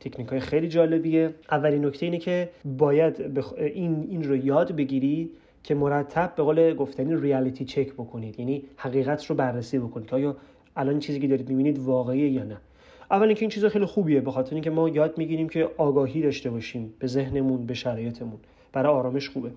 تکنیک 0.00 0.28
های 0.28 0.40
خیلی 0.40 0.68
جالبیه. 0.68 1.34
اولین 1.50 1.84
نکته 1.84 2.06
اینه 2.06 2.18
که 2.18 2.50
باید 2.64 3.34
بخ... 3.34 3.52
این 3.52 4.06
این 4.10 4.22
رو 4.22 4.36
یاد 4.36 4.72
بگیرید 4.72 5.30
که 5.62 5.74
مرتب 5.74 6.32
به 6.36 6.42
قول 6.42 6.74
گفتنی 6.74 7.16
reality 7.16 7.64
check 7.64 7.92
بکنید. 7.92 8.40
یعنی 8.40 8.62
حقیقت 8.76 9.26
رو 9.26 9.36
بررسی 9.36 9.78
بکنید 9.78 10.06
که 10.06 10.16
آیا 10.16 10.36
الان 10.76 10.98
چیزی 10.98 11.20
که 11.20 11.28
دارید 11.28 11.48
می‌بینید 11.48 11.78
واقعیه 11.78 12.28
یا 12.28 12.44
نه. 12.44 12.56
اول 13.14 13.26
اینکه 13.26 13.40
این 13.40 13.50
چیز 13.50 13.64
خیلی 13.64 13.84
خوبیه 13.84 14.20
به 14.20 14.30
خاطر 14.30 14.54
اینکه 14.54 14.70
ما 14.70 14.88
یاد 14.88 15.18
می‌گیریم 15.18 15.48
که 15.48 15.70
آگاهی 15.76 16.22
داشته 16.22 16.50
باشیم 16.50 16.94
به 16.98 17.06
ذهنمون 17.06 17.66
به 17.66 17.74
شرایطمون. 17.74 18.38
برای 18.72 18.92
آرامش 18.92 19.28
خوبه. 19.28 19.50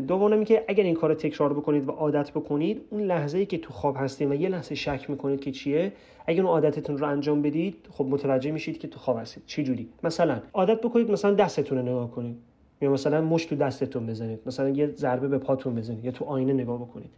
دوم 0.00 0.32
اینکه 0.32 0.64
اگر 0.68 0.84
این 0.84 0.94
کار 0.94 1.14
تکرار 1.14 1.52
بکنید 1.52 1.88
و 1.88 1.92
عادت 1.92 2.30
بکنید 2.30 2.80
اون 2.90 3.02
لحظه 3.02 3.38
ای 3.38 3.46
که 3.46 3.58
تو 3.58 3.72
خواب 3.72 3.96
هستین 3.98 4.32
و 4.32 4.34
یه 4.34 4.48
لحظه 4.48 4.74
شک 4.74 5.10
می‌کنید 5.10 5.40
که 5.40 5.52
چیه 5.52 5.92
اگر 6.26 6.42
اون 6.42 6.50
عادتتون 6.50 6.98
رو 6.98 7.06
انجام 7.06 7.42
بدید 7.42 7.76
خب 7.90 8.04
متوجه 8.04 8.50
میشید 8.50 8.78
که 8.78 8.88
تو 8.88 8.98
خواب 8.98 9.18
هستید. 9.18 9.42
چه 9.46 9.62
جوری؟ 9.62 9.88
مثلا 10.02 10.40
عادت 10.52 10.80
بکنید 10.80 11.10
مثلا 11.10 11.34
دستتون 11.34 11.78
رو 11.78 11.84
نگاه 11.84 12.10
کنید. 12.10 12.36
یا 12.80 12.90
مثلا 12.90 13.20
مشت 13.20 13.48
تو 13.48 13.56
دستتون 13.56 14.06
بزنید. 14.06 14.40
مثلا 14.46 14.68
یه 14.68 14.86
ضربه 14.86 15.28
به 15.28 15.38
پاتون 15.38 15.74
بزنید 15.74 16.04
یا 16.04 16.10
تو 16.10 16.24
آینه 16.24 16.52
نگاه 16.52 16.78
بکنید. 16.78 17.10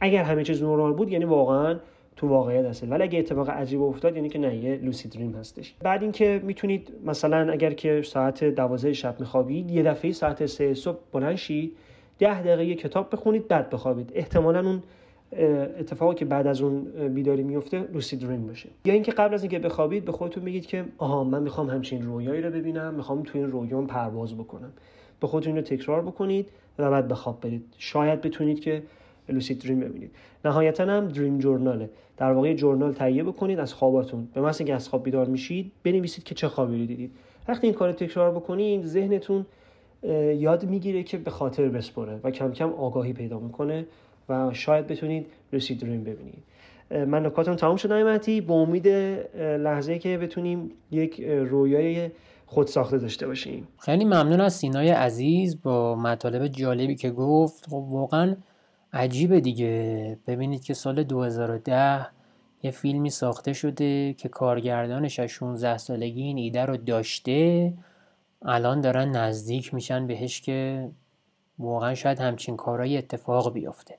اگر 0.00 0.22
همه 0.22 0.44
چیز 0.44 0.62
نورمال 0.62 0.92
بود 0.92 1.12
یعنی 1.12 1.24
واقعا 1.24 1.78
تو 2.16 2.28
واقعیت 2.28 2.64
هست 2.64 2.84
ولی 2.90 3.02
اگه 3.02 3.18
اتفاق 3.18 3.50
عجیب 3.50 3.82
افتاد 3.82 4.16
یعنی 4.16 4.28
که 4.28 4.38
نه 4.38 4.56
یه 4.56 4.76
لوسی 4.76 5.08
دریم 5.08 5.32
هستش. 5.32 5.74
بعد 5.82 6.02
اینکه 6.02 6.40
می‌تونید 6.44 6.92
مثلا 7.04 7.52
اگر 7.52 7.72
که 7.72 8.02
ساعت 8.02 8.44
12 8.44 8.92
شب 8.92 9.20
میخوابید 9.20 9.70
یه 9.70 9.82
دفعه 9.82 10.12
ساعت 10.12 10.46
3 10.46 10.74
صبح 10.74 10.98
بلند 11.12 11.36
شید 11.36 11.76
10 12.18 12.42
دقیقه 12.42 12.64
یه 12.64 12.74
کتاب 12.74 13.08
بخونید 13.12 13.48
بعد 13.48 13.70
بخوابید. 13.70 14.12
احتمالا 14.14 14.60
اون 14.60 14.82
اتفاقی 15.78 16.14
که 16.14 16.24
بعد 16.24 16.46
از 16.46 16.60
اون 16.60 16.84
بیداری 17.14 17.42
میفته 17.42 17.88
لوسی 17.92 18.16
دریم 18.16 18.46
باشه. 18.46 18.68
یا 18.84 18.94
اینکه 18.94 19.12
قبل 19.12 19.34
از 19.34 19.42
اینکه 19.42 19.58
بخوابید 19.58 20.04
به 20.04 20.12
خودتون 20.12 20.44
بگید 20.44 20.66
که 20.66 20.84
آها 20.98 21.24
من 21.24 21.42
می‌خوام 21.42 21.70
همچین 21.70 22.02
رویایی 22.02 22.42
رو 22.42 22.50
ببینم 22.50 22.94
می‌خوام 22.94 23.22
تو 23.22 23.38
این 23.38 23.50
رویام 23.50 23.86
پرواز 23.86 24.34
بکنم. 24.34 24.72
به 25.20 25.26
خودتون 25.26 25.56
رو 25.56 25.62
تکرار 25.62 26.02
بکنید 26.02 26.46
و 26.78 26.90
بعد 26.90 27.08
بخواب 27.08 27.40
برید. 27.40 27.64
شاید 27.78 28.20
بتونید 28.20 28.60
که 28.60 28.82
لوسی 29.28 29.54
دریم 29.54 29.80
ببینید. 29.80 30.10
نهایتا 30.44 30.84
هم 30.84 31.08
دریم 31.08 31.38
جورناله. 31.38 31.90
در 32.16 32.32
واقع 32.32 32.54
جورنال 32.54 32.92
تهیه 32.92 33.24
بکنید 33.24 33.58
از 33.58 33.74
خواباتون. 33.74 34.28
به 34.34 34.40
مثل 34.40 34.56
اینکه 34.64 34.74
از 34.74 34.88
خواب 34.88 35.04
بیدار 35.04 35.26
میشید 35.26 35.72
بنویسید 35.84 36.24
که 36.24 36.34
چه 36.34 36.48
خوابی 36.48 36.78
رو 36.80 36.86
دیدید. 36.86 37.10
وقتی 37.48 37.66
این 37.66 37.76
کار 37.76 37.92
تکرار 37.92 38.30
بکنید 38.30 38.86
ذهنتون 38.86 39.46
یاد 40.38 40.64
می‌گیره 40.64 41.02
که 41.02 41.18
به 41.18 41.30
خاطر 41.30 41.68
بسپره 41.68 42.20
و 42.24 42.30
کم 42.30 42.52
کم 42.52 42.70
آگاهی 42.70 43.12
پیدا 43.12 43.38
می‌کنه 43.38 43.86
و 44.28 44.50
شاید 44.52 44.86
بتونید 44.86 45.26
لوسی 45.52 45.74
دریم 45.74 46.04
ببینید. 46.04 46.42
من 46.90 47.26
نکاتم 47.26 47.54
تمام 47.54 47.76
شد 47.76 47.92
نایمتی 47.92 48.40
با 48.40 48.54
امید 48.54 48.88
لحظه 49.38 49.98
که 49.98 50.18
بتونیم 50.18 50.70
یک 50.90 51.20
رویای 51.20 52.10
خود 52.46 52.66
ساخته 52.66 52.98
داشته 52.98 53.26
باشیم. 53.26 53.68
خیلی 53.78 54.04
ممنون 54.04 54.40
از 54.40 54.54
سینای 54.54 54.88
عزیز 54.88 55.62
با 55.62 55.96
مطالب 55.96 56.46
جالبی 56.46 56.94
که 56.94 57.10
گفت. 57.10 57.66
خب 57.66 57.74
واقعا 57.74 58.36
عجیبه 58.94 59.40
دیگه. 59.40 60.18
ببینید 60.26 60.64
که 60.64 60.74
سال 60.74 61.02
2010 61.02 62.06
یه 62.62 62.70
فیلمی 62.70 63.10
ساخته 63.10 63.52
شده 63.52 64.12
که 64.12 64.28
کارگردانش 64.28 65.18
از 65.18 65.30
16 65.30 65.78
سالگی 65.78 66.22
این 66.22 66.38
ایده 66.38 66.64
رو 66.64 66.76
داشته. 66.76 67.72
الان 68.42 68.80
دارن 68.80 69.08
نزدیک 69.08 69.74
میشن 69.74 70.06
بهش 70.06 70.40
که 70.40 70.88
واقعا 71.58 71.94
شاید 71.94 72.18
همچین 72.18 72.56
کارهایی 72.56 72.98
اتفاق 72.98 73.52
بیفته. 73.52 73.98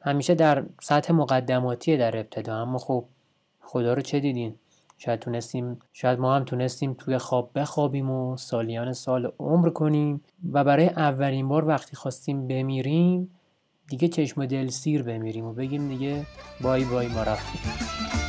همیشه 0.00 0.34
در 0.34 0.64
سطح 0.80 1.12
مقدماتیه 1.12 1.96
در 1.96 2.16
ابتدا 2.16 2.56
اما 2.56 2.78
خب 2.78 3.04
خدا 3.60 3.94
رو 3.94 4.02
چه 4.02 4.20
دیدین؟ 4.20 4.54
شاید 4.98 5.20
تونستیم 5.20 5.78
شاید 5.92 6.18
ما 6.18 6.36
هم 6.36 6.44
تونستیم 6.44 6.94
توی 6.98 7.18
خواب 7.18 7.50
بخوابیم 7.54 8.10
و 8.10 8.36
سالیان 8.36 8.92
سال 8.92 9.32
عمر 9.38 9.68
کنیم 9.68 10.20
و 10.52 10.64
برای 10.64 10.86
اولین 10.86 11.48
بار 11.48 11.68
وقتی 11.68 11.96
خواستیم 11.96 12.48
بمیریم 12.48 13.30
دیگه 13.90 14.08
چشم 14.08 14.46
دل 14.46 14.68
سیر 14.68 15.02
بمیریم 15.02 15.44
و 15.44 15.52
بگیم 15.52 15.88
دیگه 15.88 16.26
بای 16.60 16.84
بای 16.84 17.08
ما 17.08 17.22
رفتیم. 17.22 18.19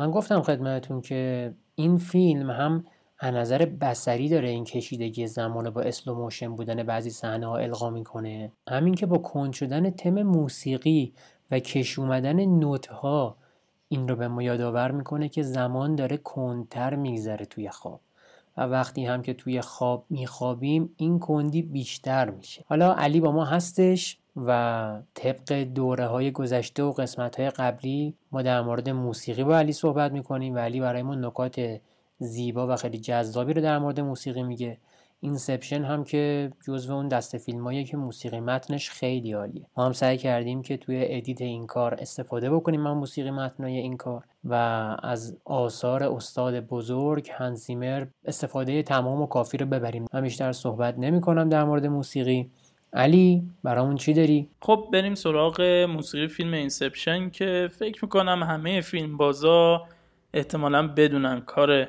من 0.00 0.10
گفتم 0.10 0.42
خدمتون 0.42 1.00
که 1.00 1.52
این 1.74 1.96
فیلم 1.98 2.50
هم 2.50 2.84
از 3.18 3.34
نظر 3.34 3.64
بصری 3.64 4.28
داره 4.28 4.48
این 4.48 4.64
کشیدگی 4.64 5.26
زمان 5.26 5.70
با 5.70 5.80
slow 5.80 6.14
motion 6.14 6.56
بودن 6.56 6.82
بعضی 6.82 7.10
صحنه 7.10 7.46
ها 7.46 7.56
القا 7.56 7.90
می‌کنه. 7.90 8.52
همین 8.68 8.94
که 8.94 9.06
با 9.06 9.18
کند 9.18 9.52
شدن 9.52 9.90
تم 9.90 10.22
موسیقی 10.22 11.12
و 11.50 11.58
کش 11.58 11.98
اومدن 11.98 12.44
نوت 12.44 12.86
ها 12.86 13.36
این 13.88 14.08
رو 14.08 14.16
به 14.16 14.28
ما 14.28 14.42
یادآور 14.42 14.90
می‌کنه 14.90 15.28
که 15.28 15.42
زمان 15.42 15.94
داره 15.94 16.16
کندتر 16.16 16.94
میگذره 16.94 17.44
توی 17.44 17.70
خواب. 17.70 18.00
و 18.56 18.60
وقتی 18.60 19.04
هم 19.04 19.22
که 19.22 19.34
توی 19.34 19.60
خواب 19.60 20.04
میخوابیم 20.10 20.94
این 20.96 21.18
کندی 21.18 21.62
بیشتر 21.62 22.30
میشه. 22.30 22.64
حالا 22.68 22.92
علی 22.92 23.20
با 23.20 23.32
ما 23.32 23.44
هستش. 23.44 24.19
و 24.36 25.02
طبق 25.14 25.52
دوره 25.52 26.06
های 26.06 26.30
گذشته 26.30 26.82
و 26.82 26.92
قسمت 26.92 27.40
های 27.40 27.50
قبلی 27.50 28.14
ما 28.32 28.42
در 28.42 28.60
مورد 28.60 28.88
موسیقی 28.88 29.44
با 29.44 29.58
علی 29.58 29.72
صحبت 29.72 30.12
می‌کنیم 30.12 30.54
و 30.54 30.58
علی 30.58 30.80
برای 30.80 31.02
ما 31.02 31.14
نکات 31.14 31.80
زیبا 32.18 32.66
و 32.66 32.76
خیلی 32.76 32.98
جذابی 32.98 33.52
رو 33.52 33.62
در 33.62 33.78
مورد 33.78 34.00
موسیقی 34.00 34.42
میگه. 34.42 34.78
Inception 35.22 35.84
هم 35.84 36.04
که 36.04 36.52
جزو 36.66 36.94
اون 36.94 37.08
دسته 37.08 37.38
فیلمایی 37.38 37.84
که 37.84 37.96
موسیقی 37.96 38.40
متنش 38.40 38.90
خیلی 38.90 39.32
عالیه. 39.32 39.66
ما 39.76 39.86
هم 39.86 39.92
سعی 39.92 40.18
کردیم 40.18 40.62
که 40.62 40.76
توی 40.76 41.04
edit 41.08 41.40
این 41.40 41.66
کار 41.66 41.94
استفاده 41.94 42.50
بکنیم 42.50 42.80
من 42.80 42.92
موسیقی 42.92 43.30
متنای 43.30 43.76
این 43.76 43.96
کار 43.96 44.24
و 44.44 44.54
از 45.02 45.36
آثار 45.44 46.02
استاد 46.02 46.60
بزرگ 46.60 47.30
هانس 47.32 47.64
زیمر 47.64 48.06
استفاده 48.24 48.82
تمام 48.82 49.22
و 49.22 49.26
کافی 49.26 49.58
رو 49.58 49.66
ببریم. 49.66 50.06
من 50.12 50.20
بیشتر 50.20 50.52
صحبت 50.52 50.98
نمی 50.98 51.20
کنم 51.20 51.48
در 51.48 51.64
مورد 51.64 51.86
موسیقی. 51.86 52.50
علی 52.92 53.42
برامون 53.64 53.96
چی 53.96 54.14
داری؟ 54.14 54.48
خب 54.60 54.88
بریم 54.92 55.14
سراغ 55.14 55.60
موسیقی 55.88 56.28
فیلم 56.28 56.52
Inception 56.52 57.30
که 57.30 57.70
فکر 57.78 58.04
می‌کنم 58.04 58.42
همه 58.42 58.80
فیلم 58.80 59.16
بازا 59.16 59.86
احتمالا 60.34 60.88
بدونن 60.88 61.40
کار 61.40 61.88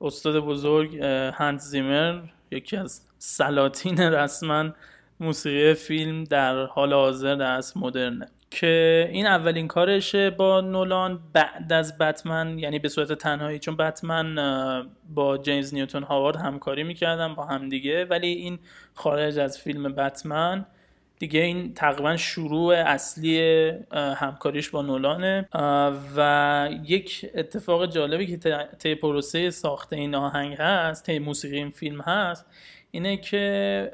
استاد 0.00 0.38
بزرگ 0.38 0.98
هند 1.34 1.58
زیمر 1.58 2.20
یکی 2.50 2.76
از 2.76 3.06
سلاطین 3.18 4.00
رسما 4.00 4.70
موسیقی 5.20 5.74
فیلم 5.74 6.24
در 6.24 6.64
حال 6.64 6.92
حاضر 6.92 7.34
در 7.34 7.60
مدرنه 7.76 8.28
که 8.54 9.08
این 9.12 9.26
اولین 9.26 9.68
کارشه 9.68 10.30
با 10.30 10.60
نولان 10.60 11.20
بعد 11.32 11.72
از 11.72 11.98
بتمن 11.98 12.58
یعنی 12.58 12.78
به 12.78 12.88
صورت 12.88 13.12
تنهایی 13.12 13.58
چون 13.58 13.76
بتمن 13.76 14.34
با 15.14 15.38
جیمز 15.38 15.74
نیوتون 15.74 16.02
هاوارد 16.02 16.36
همکاری 16.36 16.82
می‌کردن 16.82 17.34
با 17.34 17.44
همدیگه 17.44 18.04
ولی 18.04 18.28
این 18.28 18.58
خارج 18.94 19.38
از 19.38 19.58
فیلم 19.58 19.94
بتمن 19.94 20.66
دیگه 21.18 21.40
این 21.40 21.74
تقریبا 21.74 22.16
شروع 22.16 22.74
اصلی 22.74 23.70
همکاریش 23.92 24.70
با 24.70 24.82
نولانه. 24.82 25.48
و 26.16 26.68
یک 26.84 27.30
اتفاق 27.34 27.86
جالبی 27.86 28.36
که 28.36 28.68
طی 28.78 28.94
پروسه 28.94 29.50
ساخت 29.50 29.92
این 29.92 30.14
آهنگ 30.14 30.54
هست 30.58 31.06
طی 31.06 31.18
موسیقی 31.18 31.56
این 31.56 31.70
فیلم 31.70 32.00
هست 32.00 32.46
اینه 32.90 33.16
که 33.16 33.92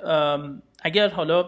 اگر 0.83 1.09
حالا 1.09 1.42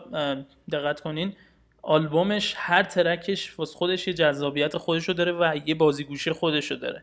دقت 0.73 1.01
کنین 1.01 1.35
آلبومش 1.83 2.55
هر 2.57 2.83
ترکش 2.83 3.59
واسه 3.59 3.79
خودش 3.79 4.09
یه 4.09 4.14
جذابیت 4.14 4.77
خودشو 4.77 5.12
داره 5.12 5.33
و 5.33 5.61
یه 5.66 5.75
بازیگوشی 5.75 6.33
خودشو 6.33 6.75
داره. 6.75 7.03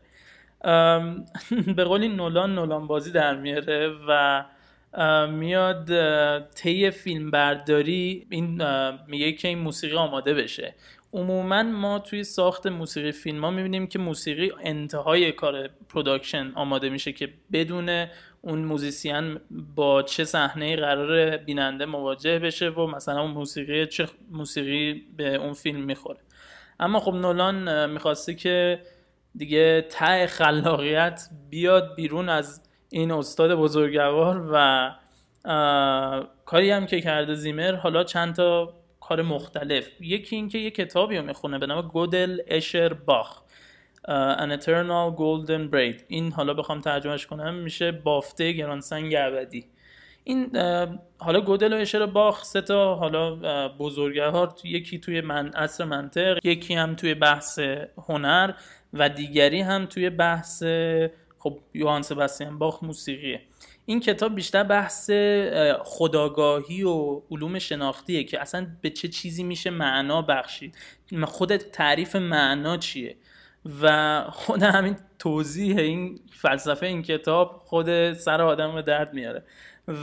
به 1.76 1.84
قولی 1.84 2.08
نولان 2.08 2.54
نولان 2.54 2.86
بازی 2.86 3.12
در 3.12 3.36
میاره 3.36 3.92
و 4.08 4.44
میاد 5.26 5.90
طی 6.54 6.90
فیلم 6.90 7.30
برداری 7.30 8.26
این 8.30 8.62
میگه 9.06 9.32
که 9.32 9.48
این 9.48 9.58
موسیقی 9.58 9.96
آماده 9.96 10.34
بشه. 10.34 10.74
عموما 11.12 11.62
ما 11.62 11.98
توی 11.98 12.24
ساخت 12.24 12.66
موسیقی 12.66 13.12
فیلم 13.12 13.44
ها 13.44 13.50
می‌بینیم 13.50 13.86
که 13.86 13.98
موسیقی 13.98 14.52
انتهای 14.62 15.32
کار 15.32 15.68
production 15.88 16.52
آماده 16.54 16.88
میشه 16.88 17.12
که 17.12 17.28
بدونه 17.52 18.06
اون 18.48 18.58
musician 18.58 19.40
با 19.74 20.02
چه 20.02 20.24
صحنه 20.24 20.76
قراره 20.76 21.36
بیننده 21.36 21.86
مواجه 21.86 22.38
بشه 22.38 22.68
و 22.68 22.86
مثلا 22.86 23.20
اون 23.20 23.30
موسیقی 23.30 23.86
چه 23.86 24.08
موسیقی 24.30 25.04
به 25.16 25.34
اون 25.34 25.52
فیلم 25.52 25.80
می‌خوره. 25.80 26.18
اما 26.80 27.00
خب 27.00 27.14
نولان 27.14 27.90
می‌خواسته 27.90 28.34
که 28.34 28.82
دیگه 29.36 29.86
ته 29.90 30.26
خلاقیت 30.26 31.28
بیاد 31.50 31.94
بیرون 31.94 32.28
از 32.28 32.62
این 32.90 33.12
استاد 33.12 33.54
بزرگوار 33.54 34.50
و 34.52 34.90
کاری 36.44 36.70
هم 36.70 36.86
که 36.86 37.00
کرده 37.00 37.34
زیمر 37.34 37.74
حالا 37.74 38.04
چند 38.04 38.34
تا 38.34 38.74
کار 39.00 39.22
مختلف. 39.22 40.00
یکی 40.00 40.36
اینکه 40.36 40.58
یه 40.58 40.70
کتابی 40.70 41.16
رو 41.16 41.24
می‌خونه 41.24 41.58
به 41.58 41.66
نام 41.66 41.88
گودل 41.88 42.40
اشر 42.46 42.92
باخ. 42.92 43.42
An 44.04 44.50
Eternal 44.50 45.14
Golden 45.16 45.70
Braid. 45.72 46.02
این 46.08 46.32
حالا 46.32 46.54
بخوام 46.54 46.80
ترجمهش 46.80 47.26
کنم 47.26 47.54
میشه 47.54 47.92
بافته 47.92 48.52
گرانسنگ 48.52 49.14
ابدی. 49.18 49.64
این 50.24 50.56
حالا 51.18 51.40
گودل 51.40 51.72
و 51.72 51.76
اشر 51.76 52.06
باخ 52.06 52.44
سه 52.44 52.60
تا 52.60 52.94
حالا 52.94 53.68
بزرگوار 53.68 54.54
یکی 54.64 54.98
توی 54.98 55.20
من 55.20 55.54
اصر 55.54 55.84
منطق 55.84 56.38
یکی 56.44 56.74
هم 56.74 56.94
توی 56.94 57.14
بحث 57.14 57.58
هنر 58.08 58.52
و 58.92 59.08
دیگری 59.08 59.60
هم 59.60 59.86
توی 59.86 60.10
بحث 60.10 60.62
خب 61.38 61.58
یوهان 61.74 62.02
سباستیان 62.02 62.58
باخ 62.58 62.84
موسیقیه 62.84 63.40
این 63.86 64.00
کتاب 64.00 64.34
بیشتر 64.34 64.62
بحث 64.62 65.10
اه، 65.12 65.78
خداگاهی 65.84 66.82
و 66.82 67.22
علوم 67.30 67.58
شناختیه 67.58 68.24
که 68.24 68.40
اصلا 68.40 68.66
به 68.80 68.90
چه 68.90 69.08
چیزی 69.08 69.42
میشه 69.42 69.70
معنا 69.70 70.22
بخشید. 70.22 70.76
خودت 71.24 71.72
تعریف 71.72 72.16
معنا 72.16 72.76
چیه؟ 72.76 73.16
و 73.82 74.24
خود 74.30 74.62
همین 74.62 74.96
توضیح 75.18 75.78
این 75.78 76.20
فلسفه 76.32 76.86
این 76.86 77.02
کتاب 77.02 77.62
خود 77.64 78.12
سر 78.12 78.42
آدم 78.42 78.74
به 78.74 78.82
درد 78.82 79.14
میاره. 79.14 79.42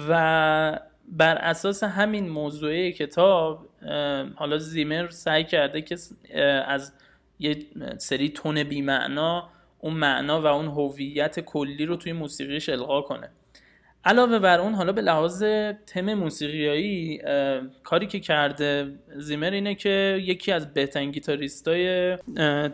و 0.09 0.79
بر 1.07 1.35
اساس 1.35 1.83
همین 1.83 2.29
موضوع 2.29 2.91
کتاب 2.91 3.69
حالا 4.35 4.57
زیمر 4.57 5.09
سعی 5.09 5.43
کرده 5.43 5.81
که 5.81 5.95
از 6.67 6.93
یه 7.39 7.57
سری 7.97 8.29
تون 8.29 8.63
بیمعنا 8.63 9.49
اون 9.79 9.93
معنا 9.93 10.41
و 10.41 10.45
اون 10.45 10.65
هویت 10.65 11.39
کلی 11.39 11.85
رو 11.85 11.95
توی 11.95 12.13
موسیقیش 12.13 12.69
القا 12.69 13.01
کنه. 13.01 13.29
علاوه 14.05 14.39
بر 14.39 14.59
اون 14.59 14.73
حالا 14.73 14.91
به 14.91 15.01
لحاظ 15.01 15.43
تم 15.87 16.13
موسیقیایی 16.13 17.21
کاری 17.83 18.07
که 18.07 18.19
کرده 18.19 18.99
زیمر 19.17 19.51
اینه 19.51 19.75
که 19.75 20.21
یکی 20.23 20.51
از 20.51 20.73
بهترین 20.73 21.11
گیتاریستای 21.11 22.17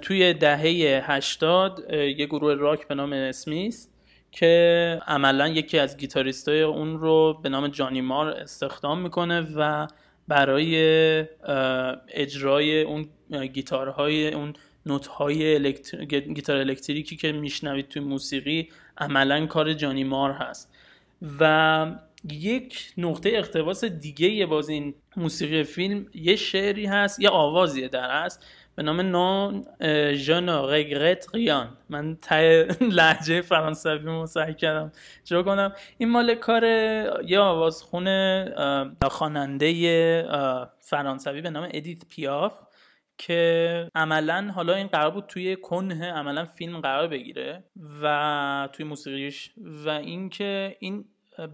توی 0.02 0.34
دهه 0.34 1.02
80 1.12 1.86
اه، 1.90 2.06
یه 2.06 2.26
گروه 2.26 2.54
راک 2.54 2.88
به 2.88 2.96
نام 2.96 3.14
اسمیس 3.14 3.90
که 4.32 5.00
عملا 5.08 5.48
یکی 5.48 5.80
از 5.80 5.98
گیتاریستای 5.98 6.62
اون 6.62 7.00
رو 7.00 7.40
به 7.44 7.50
نام 7.50 7.68
جانی 7.68 8.02
مار 8.02 8.28
استخدام 8.28 9.02
می‌کنه 9.02 9.48
و 9.56 9.88
برای 10.28 10.76
اجرای 12.08 12.82
اون 12.82 13.10
گیتارهای 13.54 14.34
اون 14.34 14.54
نوت‌های 14.86 15.56
الکتر... 15.56 16.06
گیتار 16.06 16.58
الکتریکی 16.58 17.16
که 17.16 17.32
میشنوید 17.32 17.88
توی 17.88 18.02
موسیقی 18.02 18.70
عملا 18.98 19.46
کار 19.46 19.74
جانی 19.74 20.04
مار 20.04 20.32
هست. 20.32 20.72
و 21.40 21.86
یک 22.30 22.94
نقطه 22.98 23.30
اقتباس 23.34 23.86
دیگه 23.86 24.46
باز 24.46 24.70
این 24.70 24.94
موسیقی 25.18 25.64
فیلم 25.64 26.06
یه 26.14 26.36
شعری 26.36 26.86
هست 26.86 27.20
یه 27.20 27.30
آوازیه 27.30 27.88
در 27.88 28.26
هست 28.26 28.46
به 28.76 28.84
نام 28.84 29.02
نان 29.02 29.66
ژن 30.14 30.50
رگرت 30.50 31.28
ریان 31.34 31.78
من 31.90 32.16
ته 32.16 32.68
لحجه 32.98 33.42
فرانسوی 33.42 34.54
کردم 34.54 34.92
جا 35.26 35.44
کنم. 35.44 35.74
این 35.98 36.10
مال 36.10 36.36
کار 36.36 36.64
یه 37.26 37.40
آوازخون 37.40 38.08
خواننده 39.10 40.68
فرانسوی 40.80 41.42
به 41.42 41.50
نام 41.50 41.70
ادیت 41.74 42.06
پیاف 42.10 42.54
که 43.22 43.92
عملا 43.96 44.52
حالا 44.56 44.74
این 44.74 44.88
قرار 44.88 45.12
بود 45.12 45.26
توی 45.26 45.56
کنه 45.56 46.12
عملا 46.12 46.46
فیلم 46.46 46.80
قرار 46.80 47.08
بگیره 47.08 47.64
و 48.02 48.70
توی 48.74 48.86
موسیقیش 48.86 49.52
و 49.86 49.90
اینکه 49.90 50.78
این 50.80 51.06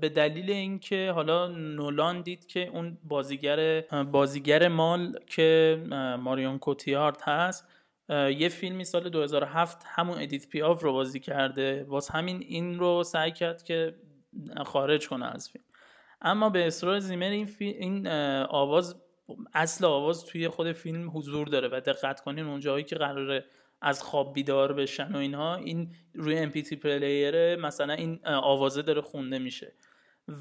به 0.02 0.10
دلیل 0.10 0.52
اینکه 0.52 1.12
حالا 1.16 1.48
نولان 1.48 2.22
دید 2.22 2.46
که 2.46 2.70
اون 2.74 2.98
بازیگر 3.04 3.82
بازیگر 4.12 4.68
مال 4.68 5.20
که 5.28 5.82
ماریون 6.20 6.60
کوتیارد 6.60 7.22
هست 7.22 7.68
یه 8.10 8.50
فیلمی 8.50 8.84
سال 8.84 9.10
2007 9.10 9.78
همون 9.86 10.22
ادیت 10.22 10.50
پیاف 10.50 10.84
رو 10.84 10.94
بازی 10.94 11.20
کرده 11.20 11.84
واس 11.84 12.12
همین 12.12 12.44
این 12.48 12.80
رو 12.80 13.04
سعی 13.04 13.32
کرد 13.32 13.64
که 13.64 13.96
خارج 14.66 15.08
کنه 15.08 15.26
از 15.26 15.50
فیلم 15.50 15.66
اما 16.22 16.50
به 16.50 16.68
اصرار 16.68 17.00
زیمر 17.00 17.30
این. 17.30 17.50
این 17.60 18.08
آواز 18.50 18.96
اصل 19.54 19.86
آواز 19.86 20.26
توی 20.26 20.48
خود 20.48 20.72
فیلم 20.72 21.18
حضور 21.18 21.48
داره 21.48 21.68
و 21.68 21.80
دقت 21.80 22.22
کنین 22.22 22.46
اونجایی 22.46 22.84
که 22.84 22.96
قراره 22.96 23.46
از 23.82 24.04
خواب 24.04 24.34
بیدار 24.34 24.74
بشن 24.74 25.12
و 25.12 25.18
اینها 25.18 25.56
این 25.56 25.92
روی 26.14 26.38
MP 26.38 26.76
player 26.76 27.56
مثلا 27.56 27.94
این 27.94 28.20
آوازه 28.26 28.82
داره 28.82 29.02
خونده 29.02 29.40
میشه. 29.40 29.74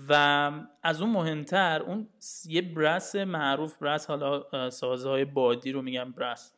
و 0.09 0.51
از 0.83 1.01
اون 1.01 1.11
مهمتر 1.11 1.83
اون 1.83 2.09
یه 2.47 2.63
brass 2.63 3.17
معروف 3.17 3.79
brass 3.79 4.07
حالا 4.07 4.71
سازهای 4.71 5.25
بادی 5.25 5.73
رو 5.73 5.83
میگم 5.83 6.13
brass. 6.13 6.53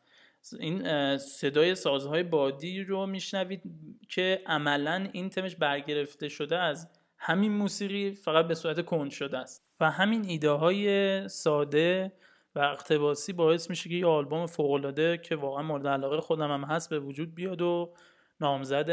این 0.59 1.17
صدای 1.17 1.75
سازهای 1.75 2.23
بادی 2.23 2.83
رو 2.83 3.05
میشنوید 3.05 3.61
که 4.09 4.41
عملا 4.45 5.09
این 5.13 5.29
تمش 5.29 5.55
برگرفته 5.55 6.29
شده 6.29 6.57
از 6.57 6.89
همین 7.19 7.51
موسیقی 7.51 8.11
فقط 8.11 8.47
به 8.47 8.55
صورت 8.55 8.85
کند 8.85 9.11
شده 9.11 9.37
است. 9.37 9.65
و 9.79 9.91
همین 9.91 10.25
ایده 10.25 10.49
های 10.49 11.27
ساده 11.29 12.13
و 12.55 12.59
اقتباسی 12.59 13.33
باعث 13.33 13.69
میشه 13.69 13.89
که 13.89 13.95
یه 13.95 14.05
آلبوم 14.05 14.45
فوقالعاده 14.45 15.17
که 15.17 15.35
واقعا 15.35 15.63
مورد 15.63 15.87
علاقه 15.87 16.21
خودم 16.21 16.51
هم 16.51 16.63
هست 16.63 16.89
به 16.89 16.99
وجود 16.99 17.35
بیاد 17.35 17.61
و 17.61 17.93
نامزد 18.41 18.89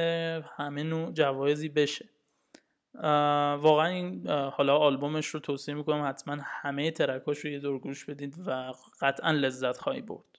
همه 0.57 0.83
نوع 0.83 1.13
جوایزی 1.13 1.69
بشه. 1.69 2.09
واقعا 3.59 3.87
این 3.87 4.29
حالا 4.29 4.77
آلبومش 4.77 5.27
رو 5.27 5.41
توصیه 5.41 5.75
می‌کنم 5.75 6.09
حتما 6.09 6.37
همه 6.43 6.91
ترکاش 6.91 7.39
رو 7.39 7.51
یه 7.51 7.59
دور 7.59 7.79
گوش 7.79 8.05
بدید 8.05 8.35
و 8.47 8.73
قطعا 9.01 9.31
لذت 9.31 9.79
خواهی 9.79 10.01
برد. 10.01 10.39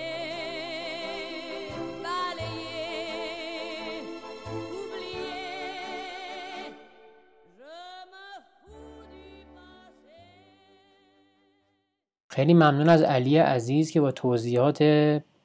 خیلی 12.31 12.53
ممنون 12.53 12.89
از 12.89 13.01
علی 13.01 13.37
عزیز 13.37 13.91
که 13.91 14.01
با 14.01 14.11
توضیحات 14.11 14.83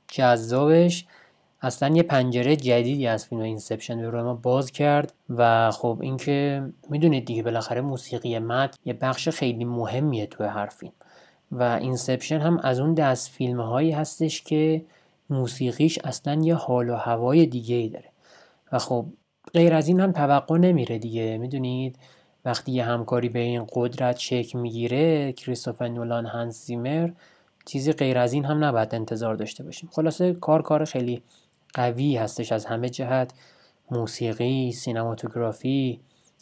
جذابش 0.09 1.07
اصلا 1.61 1.97
یه 1.97 2.03
پنجره 2.03 2.57
جدیدی 2.57 3.07
از 3.07 3.26
فیلم 3.26 3.41
Inception 3.41 4.03
رو 4.03 4.24
ما 4.24 4.34
باز 4.34 4.72
کرد 4.72 5.12
و 5.30 5.70
خب 5.70 5.99
اینکه 6.01 6.62
می‌دونید 6.91 7.24
دیگه 7.24 7.43
بالاخره 7.43 7.80
موسیقی 7.80 8.39
متن 8.39 8.75
یه 8.84 8.93
بخش 8.93 9.28
خیلی 9.28 9.64
مهمیه 9.64 10.26
توی 10.26 10.47
هر 10.47 10.66
فیلم 10.66 10.93
و 11.53 11.62
Inception 11.62 12.39
هم 12.39 12.59
از 12.59 12.80
اون 12.80 12.95
دست 12.95 13.30
فیلم 13.30 13.61
هایی 13.61 13.91
هستش 13.91 14.43
که 14.43 14.84
موسیقیش 15.30 15.99
اصلا 16.05 16.41
یه 16.43 16.55
حال 16.55 16.91
و 16.91 16.95
هوای 16.95 17.47
دیگه 17.47 17.76
ای 17.76 17.89
داره 17.89 18.11
و 18.72 18.78
خب 18.78 19.07
غیر 19.55 19.74
از 19.74 19.89
این 19.89 20.01
هم 20.01 20.12
توقع 20.12 20.59
نمیره 20.59 20.99
دیگه 20.99 21.39
می‌دونید؟ 21.39 21.99
وقتی 22.47 22.73
یه 22.73 22.85
همکاری 22.85 23.29
به 23.29 23.39
این 23.39 23.67
قدرت 23.73 24.19
شکل 24.19 24.59
می‌گیره 24.59 25.33
کریستوفر 25.33 25.89
نولان 25.89 26.27
هنس 26.27 26.67
زیمر 26.67 27.11
چیزی 27.65 27.93
غیر 27.93 28.19
از 28.19 28.33
این 28.33 28.45
هم 28.45 28.65
نباید 28.65 28.95
انتظار 28.95 29.35
داشته 29.35 29.65
باشیم. 29.65 29.91
خلاصه 29.93 30.35
کار 30.35 30.63
کار 30.63 30.85
خیلی 30.85 31.23
قوی 31.75 32.17
هستش 32.17 32.53
از 32.53 32.65
همه 32.65 32.89
جهت. 32.89 33.33
موسیقی 33.91 34.73
سینماتوگرافی 34.73 36.01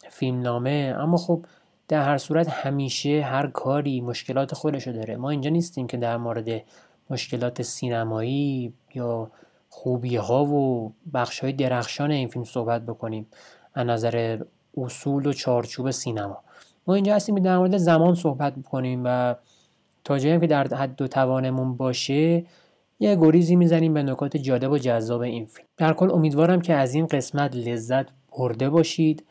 فیلمنامه 0.09 0.95
اما 0.97 1.17
خب 1.17 1.45
در 1.87 2.03
هر 2.03 2.17
صورت 2.17 2.49
همیشه 2.49 3.21
هر 3.21 3.47
کاری 3.47 4.01
مشکلات 4.01 4.53
خودشو 4.53 4.91
داره. 4.91 5.15
ما 5.15 5.29
اینجا 5.29 5.49
نیستیم 5.49 5.87
که 5.87 5.97
در 5.97 6.17
مورد 6.17 6.61
مشکلات 7.09 7.61
سینمایی 7.61 8.73
یا 8.93 9.31
خوبی 9.69 10.15
ها 10.15 10.45
و 10.45 10.93
بخش 11.13 11.39
های 11.39 11.53
درخشان 11.53 12.11
این 12.11 12.27
فیلم 12.27 12.45
صحبت 12.45 12.81
بکنیم. 12.81 13.27
از 13.73 13.87
نظر 13.87 14.39
اصول 14.77 15.25
و 15.25 15.33
چارچوب 15.33 15.91
سینما. 15.91 16.43
ما 16.87 16.95
اینجا 16.95 17.15
هستیم 17.15 17.35
در 17.35 17.57
مورد 17.57 17.77
زمان 17.77 18.15
صحبت 18.15 18.57
می‌کنیم 18.57 19.01
و 19.05 19.35
تا 20.03 20.19
جایی 20.19 20.39
که 20.39 20.47
در 20.47 20.67
حد 20.67 21.01
و 21.01 21.07
توانمون 21.07 21.77
باشه 21.77 22.43
یه 22.99 23.15
گریزی 23.15 23.55
می‌زنیم 23.55 23.93
به 23.93 24.03
نکات 24.03 24.37
جالب 24.37 24.71
و 24.71 24.77
جذاب 24.77 25.21
این 25.21 25.45
فیلم. 25.45 25.67
در 25.77 25.93
کل 25.93 26.11
امیدوارم 26.11 26.61
که 26.61 26.73
از 26.73 26.93
این 26.93 27.07
قسمت 27.07 27.55
لذت 27.55 28.05
برده 28.37 28.69
باشید. 28.69 29.23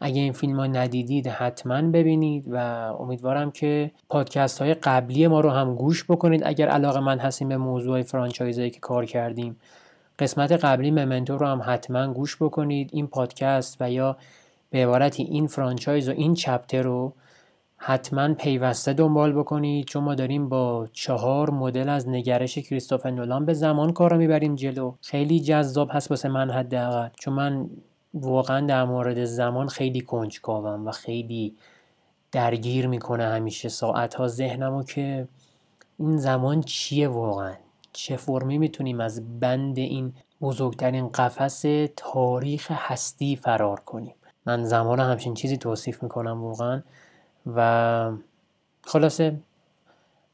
اگه 0.00 0.20
این 0.20 0.32
فیلم 0.32 0.56
ها 0.56 0.66
ندیدید 0.66 1.26
حتما 1.26 1.82
ببینید 1.82 2.44
و 2.50 2.56
امیدوارم 3.00 3.50
که 3.50 3.90
پادکست 4.08 4.62
های 4.62 4.74
قبلی 4.74 5.26
ما 5.26 5.40
رو 5.40 5.50
هم 5.50 5.74
گوش 5.74 6.04
بکنید. 6.04 6.42
اگر 6.44 6.68
علاقه 6.68 7.00
من 7.00 7.18
هستیم 7.18 7.48
به 7.48 7.56
موضوع 7.56 8.02
فرانچایزهایی 8.02 8.70
که 8.70 8.80
کار 8.80 9.04
کردیم 9.04 9.56
قسمت 10.18 10.52
قبلی 10.52 10.90
ممنتو 10.90 11.38
رو 11.38 11.46
هم 11.46 11.62
حتما 11.64 12.12
گوش 12.12 12.36
بکنید. 12.42 12.90
این 12.92 13.06
پادکست 13.06 13.76
و 13.80 13.90
یا 13.90 14.16
به 14.70 14.78
عبارتی 14.86 15.22
این 15.22 15.46
فرانچایز 15.46 16.08
و 16.08 16.12
این 16.12 16.34
چپتر 16.34 16.82
رو 16.82 17.12
حتما 17.76 18.34
پیوسته 18.34 18.92
دنبال 18.92 19.32
بکنید 19.32 19.86
چون 19.86 20.04
ما 20.04 20.14
داریم 20.14 20.48
با 20.48 20.88
چهار 20.92 21.50
مدل 21.50 21.88
از 21.88 22.08
نگرش 22.08 22.58
کریستوفر 22.58 23.10
نولان 23.10 23.44
به 23.44 23.54
زمان 23.54 23.92
کار 23.92 24.10
رو 24.10 24.16
می‌بریم 24.16 24.54
جلو. 24.54 24.94
خیلی 25.00 25.40
جذاب 25.40 25.88
هست 25.92 26.10
واسه 26.10 26.28
من 26.28 26.50
حداقل. 26.50 27.08
چون 27.20 27.34
من 27.34 27.70
واقعا 28.14 28.66
در 28.66 28.84
مورد 28.84 29.24
زمان 29.24 29.68
خیلی 29.68 30.00
کنجکاوم 30.00 30.86
و 30.86 30.90
خیلی 30.90 31.54
درگیر 32.32 32.86
می‌کنه 32.86 33.24
همیشه 33.24 33.68
ساعتها 33.68 34.28
ذهنمو 34.28 34.82
که 34.82 35.28
این 35.98 36.16
زمان 36.16 36.60
چیه 36.62 37.08
واقعا؟ 37.08 37.54
چه 37.92 38.16
فرمی 38.16 38.58
می‌تونیم 38.58 39.00
از 39.00 39.40
بند 39.40 39.78
این 39.78 40.12
بزرگترین 40.40 41.08
قفس 41.08 41.64
تاریخ 41.96 42.70
هستی 42.70 43.36
فرار 43.36 43.80
کنیم؟ 43.80 44.14
من 44.48 44.64
زمان 44.64 45.00
همچین 45.00 45.34
چیزی 45.34 45.56
توصیف 45.56 46.02
می‌کنم 46.02 46.42
واقعا. 46.44 46.82
و 47.46 48.12
خلاصه 48.82 49.36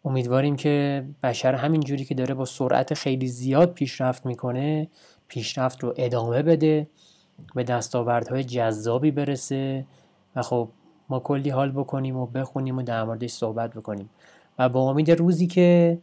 امیدواریم 0.04 0.56
که 0.56 1.04
بشر 1.22 1.54
همین 1.54 1.80
جوری 1.80 2.04
که 2.04 2.14
داره 2.14 2.34
با 2.34 2.44
سرعت 2.44 2.94
خیلی 2.94 3.26
زیاد 3.26 3.72
پیشرفت 3.72 4.26
می‌کنه 4.26 4.88
پیشرفت 5.28 5.84
رو 5.84 5.94
ادامه 5.96 6.42
بده 6.42 6.86
به 7.54 7.64
دستاوردهای 7.64 8.44
جذابی 8.44 9.10
برسه 9.10 9.84
و 10.36 10.42
خب 10.42 10.68
ما 11.08 11.20
کلی 11.20 11.50
حال 11.50 11.72
بکنیم 11.72 12.16
و 12.16 12.26
بخونیم 12.26 12.78
و 12.78 12.82
در 12.82 13.04
موردش 13.04 13.30
صحبت 13.30 13.74
بکنیم. 13.74 14.10
و 14.58 14.68
با 14.68 14.90
امید 14.90 15.10
روزی 15.10 15.46
که 15.46 15.98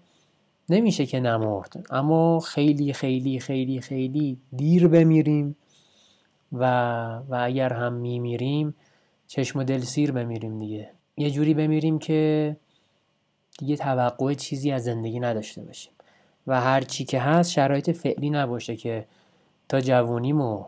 نمیشه 0.70 1.06
که 1.06 1.20
نمرد 1.20 1.86
اما 1.90 2.40
خیلی 2.40 2.94
خیلی 2.94 3.40
خیلی 3.40 3.82
خیلی 3.82 4.38
دیر 4.56 4.88
بمیریم. 4.88 5.56
و 6.54 6.66
و 7.30 7.40
اگر 7.42 7.74
هم 7.74 7.94
میمیریم 7.94 8.76
چشم 9.28 9.60
و 9.60 9.64
دل 9.64 9.80
سیر 9.80 10.12
بمیریم 10.12 10.58
دیگه. 10.58 10.92
یه 11.18 11.32
جوری 11.32 11.54
بمیریم 11.54 12.00
که 12.00 12.58
دیگه 13.60 13.76
توقع 13.76 14.34
چیزی 14.34 14.72
از 14.72 14.84
زندگی 14.84 15.20
نداشته 15.20 15.62
باشیم. 15.62 15.94
و 16.48 16.62
هر 16.62 16.82
چی 16.82 17.06
که 17.06 17.20
هست 17.20 17.52
شرایط 17.52 17.90
فعلی 17.90 18.30
نباشه 18.30 18.76
که 18.76 19.06
تا 19.70 19.82
جوونیمو 19.82 20.66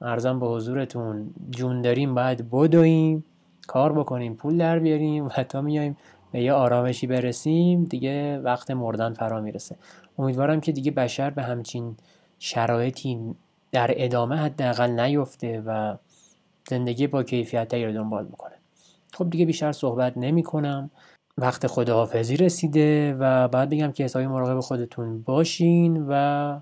ارزم 0.00 0.40
به 0.40 0.46
حضورتون 0.46 1.34
جون 1.50 1.82
داریم 1.82 2.14
باید 2.14 2.50
بدویم 2.50 3.24
کار 3.66 3.92
بکنیم 3.92 4.34
پول 4.34 4.58
در 4.58 4.78
بیاریم 4.78 5.26
و 5.26 5.28
تا 5.28 5.60
میایم 5.60 5.96
به 6.32 6.42
یه 6.42 6.52
آرامشی 6.52 7.06
برسیم 7.06 7.84
دیگه 7.84 8.38
وقت 8.38 8.70
مردن 8.70 9.12
فرا 9.12 9.40
می‌رسه. 9.40 9.76
امیدوارم 10.18 10.60
که 10.60 10.72
دیگه 10.72 10.90
بشر 10.90 11.30
به 11.30 11.42
همچین 11.42 11.96
شرایطی 12.38 13.34
در 13.72 13.90
ادامه 13.96 14.36
حداقل 14.36 15.00
نیفته 15.00 15.62
و 15.66 15.96
زندگی 16.68 17.06
با 17.06 17.22
کیفیت 17.22 17.74
رو 17.74 17.92
دنبال 17.92 18.24
می‌کنه. 18.24 18.54
خب 19.12 19.30
دیگه 19.30 19.46
بیشتر 19.46 19.72
صحبت 19.72 20.16
نمی 20.16 20.42
کنم 20.42 20.90
وقت 21.38 21.66
خداحافظی 21.66 22.36
رسیده 22.36 23.14
و 23.14 23.48
بعد 23.48 23.70
بگم 23.70 23.92
که 23.92 24.04
حسابی 24.04 24.26
مراقب 24.26 24.60
خودتون 24.60 25.22
باشین 25.22 26.06
و 26.08 26.60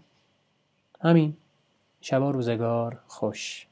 همین. 1.00 1.36
شبا 2.00 2.30
روزگار. 2.30 2.98
خوش. 3.06 3.66